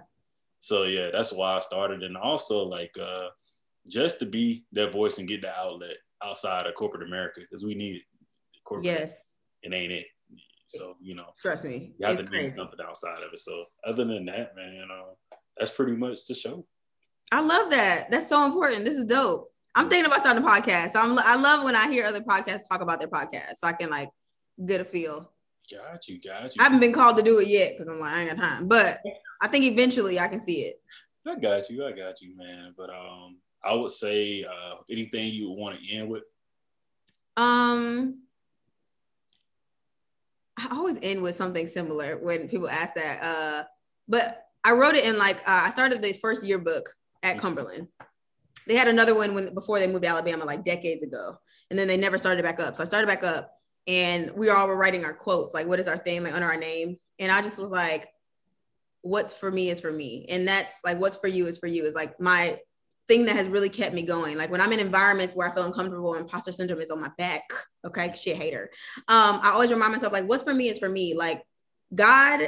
so 0.64 0.84
yeah, 0.84 1.10
that's 1.12 1.30
why 1.30 1.58
I 1.58 1.60
started, 1.60 2.02
and 2.02 2.16
also 2.16 2.62
like 2.62 2.94
uh, 2.98 3.28
just 3.86 4.18
to 4.20 4.24
be 4.24 4.64
that 4.72 4.92
voice 4.92 5.18
and 5.18 5.28
get 5.28 5.42
the 5.42 5.50
outlet 5.50 5.98
outside 6.22 6.66
of 6.66 6.74
corporate 6.74 7.06
America 7.06 7.42
because 7.42 7.62
we 7.62 7.74
need 7.74 7.96
it. 7.96 8.02
Corporate 8.64 8.86
yes, 8.86 9.40
it 9.62 9.74
ain't 9.74 9.92
it. 9.92 10.06
So 10.68 10.96
you 11.02 11.16
know, 11.16 11.26
trust 11.38 11.66
me, 11.66 11.92
you 11.98 12.06
have 12.06 12.18
to 12.18 12.24
crazy. 12.24 12.48
do 12.48 12.56
something 12.56 12.78
outside 12.82 13.18
of 13.18 13.34
it. 13.34 13.40
So 13.40 13.64
other 13.86 14.06
than 14.06 14.24
that, 14.24 14.56
man, 14.56 14.72
you 14.72 14.82
uh, 14.84 15.36
that's 15.58 15.70
pretty 15.70 15.96
much 15.96 16.24
the 16.26 16.34
show. 16.34 16.64
I 17.30 17.40
love 17.40 17.68
that. 17.68 18.10
That's 18.10 18.30
so 18.30 18.46
important. 18.46 18.86
This 18.86 18.96
is 18.96 19.04
dope. 19.04 19.52
I'm 19.74 19.90
thinking 19.90 20.06
about 20.06 20.20
starting 20.20 20.42
a 20.42 20.46
podcast. 20.48 20.92
So 20.92 21.00
I'm, 21.00 21.18
I 21.18 21.36
love 21.36 21.62
when 21.64 21.76
I 21.76 21.90
hear 21.90 22.06
other 22.06 22.22
podcasts 22.22 22.66
talk 22.70 22.80
about 22.80 23.00
their 23.00 23.08
podcast, 23.08 23.56
so 23.58 23.66
I 23.66 23.72
can 23.72 23.90
like 23.90 24.08
get 24.64 24.80
a 24.80 24.84
feel. 24.86 25.30
Got 25.70 26.08
you, 26.08 26.20
got 26.20 26.54
you. 26.54 26.60
I 26.60 26.64
haven't 26.64 26.80
been 26.80 26.92
called 26.92 27.16
to 27.16 27.22
do 27.22 27.38
it 27.38 27.48
yet 27.48 27.72
because 27.72 27.88
I'm 27.88 27.98
like 27.98 28.12
I 28.12 28.20
ain't 28.22 28.36
got 28.36 28.42
time, 28.42 28.68
but 28.68 29.00
I 29.40 29.48
think 29.48 29.64
eventually 29.64 30.20
I 30.20 30.28
can 30.28 30.40
see 30.40 30.62
it. 30.62 30.76
I 31.26 31.36
got 31.36 31.70
you. 31.70 31.86
I 31.86 31.92
got 31.92 32.20
you, 32.20 32.36
man. 32.36 32.74
But 32.76 32.90
um, 32.90 33.38
I 33.64 33.74
would 33.74 33.90
say 33.90 34.44
uh, 34.44 34.76
anything 34.90 35.32
you 35.32 35.48
would 35.48 35.58
want 35.58 35.78
to 35.78 35.94
end 35.94 36.08
with. 36.10 36.22
Um, 37.36 38.20
I 40.56 40.68
always 40.70 40.98
end 41.02 41.22
with 41.22 41.34
something 41.34 41.66
similar 41.66 42.18
when 42.18 42.48
people 42.48 42.68
ask 42.68 42.94
that. 42.94 43.22
Uh, 43.22 43.64
but 44.06 44.42
I 44.64 44.72
wrote 44.72 44.94
it 44.94 45.04
in 45.04 45.18
like 45.18 45.38
uh, 45.38 45.62
I 45.64 45.70
started 45.70 46.02
the 46.02 46.12
first 46.14 46.44
yearbook 46.44 46.88
at 47.22 47.32
mm-hmm. 47.32 47.40
Cumberland. 47.40 47.88
They 48.66 48.76
had 48.76 48.88
another 48.88 49.14
one 49.14 49.34
when 49.34 49.52
before 49.54 49.78
they 49.78 49.86
moved 49.86 50.02
to 50.02 50.08
Alabama, 50.08 50.44
like 50.44 50.64
decades 50.64 51.02
ago, 51.02 51.36
and 51.70 51.78
then 51.78 51.88
they 51.88 51.96
never 51.96 52.18
started 52.18 52.42
back 52.42 52.60
up. 52.60 52.76
So 52.76 52.82
I 52.82 52.86
started 52.86 53.06
back 53.06 53.24
up, 53.24 53.53
and 53.86 54.30
we 54.34 54.48
all 54.48 54.66
were 54.66 54.76
writing 54.76 55.04
our 55.04 55.14
quotes, 55.14 55.54
like 55.54 55.66
what 55.66 55.80
is 55.80 55.88
our 55.88 55.98
thing, 55.98 56.22
like 56.22 56.34
under 56.34 56.46
our 56.46 56.56
name. 56.56 56.96
And 57.18 57.30
I 57.30 57.42
just 57.42 57.58
was 57.58 57.70
like, 57.70 58.08
what's 59.02 59.34
for 59.34 59.50
me 59.50 59.68
is 59.70 59.80
for 59.80 59.92
me. 59.92 60.26
And 60.28 60.48
that's 60.48 60.80
like 60.84 60.98
what's 60.98 61.16
for 61.16 61.28
you 61.28 61.46
is 61.46 61.58
for 61.58 61.66
you 61.66 61.84
is 61.84 61.94
like 61.94 62.18
my 62.20 62.58
thing 63.06 63.26
that 63.26 63.36
has 63.36 63.48
really 63.48 63.68
kept 63.68 63.94
me 63.94 64.02
going. 64.02 64.38
Like 64.38 64.50
when 64.50 64.62
I'm 64.62 64.72
in 64.72 64.80
environments 64.80 65.34
where 65.34 65.50
I 65.50 65.54
feel 65.54 65.66
uncomfortable, 65.66 66.14
imposter 66.14 66.52
syndrome 66.52 66.80
is 66.80 66.90
on 66.90 67.00
my 67.00 67.10
back. 67.18 67.42
Okay, 67.84 68.14
shit 68.16 68.36
hater. 68.36 68.70
Um, 69.08 69.40
I 69.42 69.50
always 69.52 69.70
remind 69.70 69.92
myself 69.92 70.12
like 70.12 70.24
what's 70.26 70.42
for 70.42 70.54
me 70.54 70.68
is 70.68 70.78
for 70.78 70.88
me. 70.88 71.14
Like 71.14 71.42
God 71.94 72.40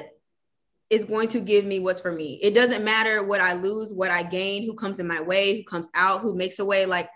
is 0.88 1.04
going 1.04 1.28
to 1.28 1.40
give 1.40 1.64
me 1.64 1.80
what's 1.80 2.00
for 2.00 2.12
me. 2.12 2.38
It 2.42 2.54
doesn't 2.54 2.84
matter 2.84 3.22
what 3.22 3.40
I 3.40 3.54
lose, 3.54 3.92
what 3.92 4.10
I 4.10 4.22
gain, 4.22 4.64
who 4.64 4.74
comes 4.74 4.98
in 4.98 5.06
my 5.06 5.20
way, 5.20 5.58
who 5.58 5.64
comes 5.64 5.88
out, 5.94 6.22
who 6.22 6.34
makes 6.34 6.58
a 6.58 6.64
way. 6.64 6.86
Like 6.86 7.10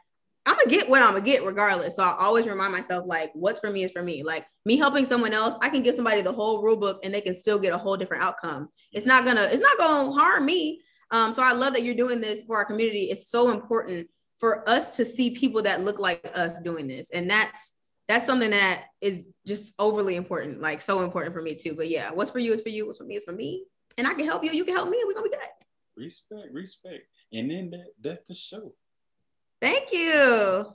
I'm 0.46 0.56
gonna 0.56 0.70
get 0.70 0.88
what 0.88 1.02
I'm 1.02 1.12
gonna 1.12 1.24
get 1.24 1.44
regardless. 1.44 1.96
So 1.96 2.02
I 2.02 2.16
always 2.18 2.46
remind 2.46 2.72
myself, 2.72 3.06
like, 3.06 3.30
what's 3.34 3.58
for 3.58 3.70
me 3.70 3.84
is 3.84 3.92
for 3.92 4.02
me. 4.02 4.22
Like 4.22 4.46
me 4.64 4.76
helping 4.76 5.04
someone 5.04 5.32
else, 5.32 5.54
I 5.60 5.68
can 5.68 5.82
give 5.82 5.94
somebody 5.94 6.22
the 6.22 6.32
whole 6.32 6.62
rule 6.62 6.76
book 6.76 7.00
and 7.04 7.12
they 7.12 7.20
can 7.20 7.34
still 7.34 7.58
get 7.58 7.74
a 7.74 7.78
whole 7.78 7.96
different 7.96 8.22
outcome. 8.22 8.68
It's 8.92 9.06
not 9.06 9.24
gonna, 9.24 9.48
it's 9.50 9.62
not 9.62 9.78
gonna 9.78 10.12
harm 10.12 10.46
me. 10.46 10.82
Um, 11.10 11.34
so 11.34 11.42
I 11.42 11.52
love 11.52 11.74
that 11.74 11.82
you're 11.82 11.94
doing 11.94 12.20
this 12.20 12.42
for 12.44 12.56
our 12.56 12.64
community. 12.64 13.04
It's 13.04 13.30
so 13.30 13.50
important 13.50 14.08
for 14.38 14.68
us 14.68 14.96
to 14.96 15.04
see 15.04 15.36
people 15.36 15.62
that 15.62 15.82
look 15.82 15.98
like 15.98 16.30
us 16.34 16.60
doing 16.60 16.86
this. 16.88 17.10
And 17.10 17.28
that's 17.28 17.74
that's 18.08 18.26
something 18.26 18.50
that 18.50 18.86
is 19.00 19.26
just 19.46 19.72
overly 19.78 20.16
important, 20.16 20.60
like 20.60 20.80
so 20.80 21.04
important 21.04 21.32
for 21.32 21.42
me 21.42 21.54
too. 21.54 21.76
But 21.76 21.88
yeah, 21.88 22.10
what's 22.10 22.30
for 22.30 22.40
you 22.40 22.52
is 22.52 22.60
for 22.60 22.70
you, 22.70 22.86
what's 22.86 22.98
for 22.98 23.04
me 23.04 23.14
is 23.14 23.22
for 23.22 23.32
me. 23.32 23.64
And 23.98 24.06
I 24.06 24.14
can 24.14 24.26
help 24.26 24.42
you, 24.42 24.50
you 24.50 24.64
can 24.64 24.74
help 24.74 24.88
me, 24.88 24.98
and 25.00 25.06
we're 25.06 25.14
gonna 25.14 25.28
be 25.28 25.36
good. 25.36 25.48
Respect, 25.96 26.48
respect. 26.52 27.04
And 27.32 27.50
then 27.50 27.70
that 27.70 27.86
that's 28.00 28.22
the 28.26 28.34
show. 28.34 28.74
Thank 29.60 29.92
you. 29.92 30.74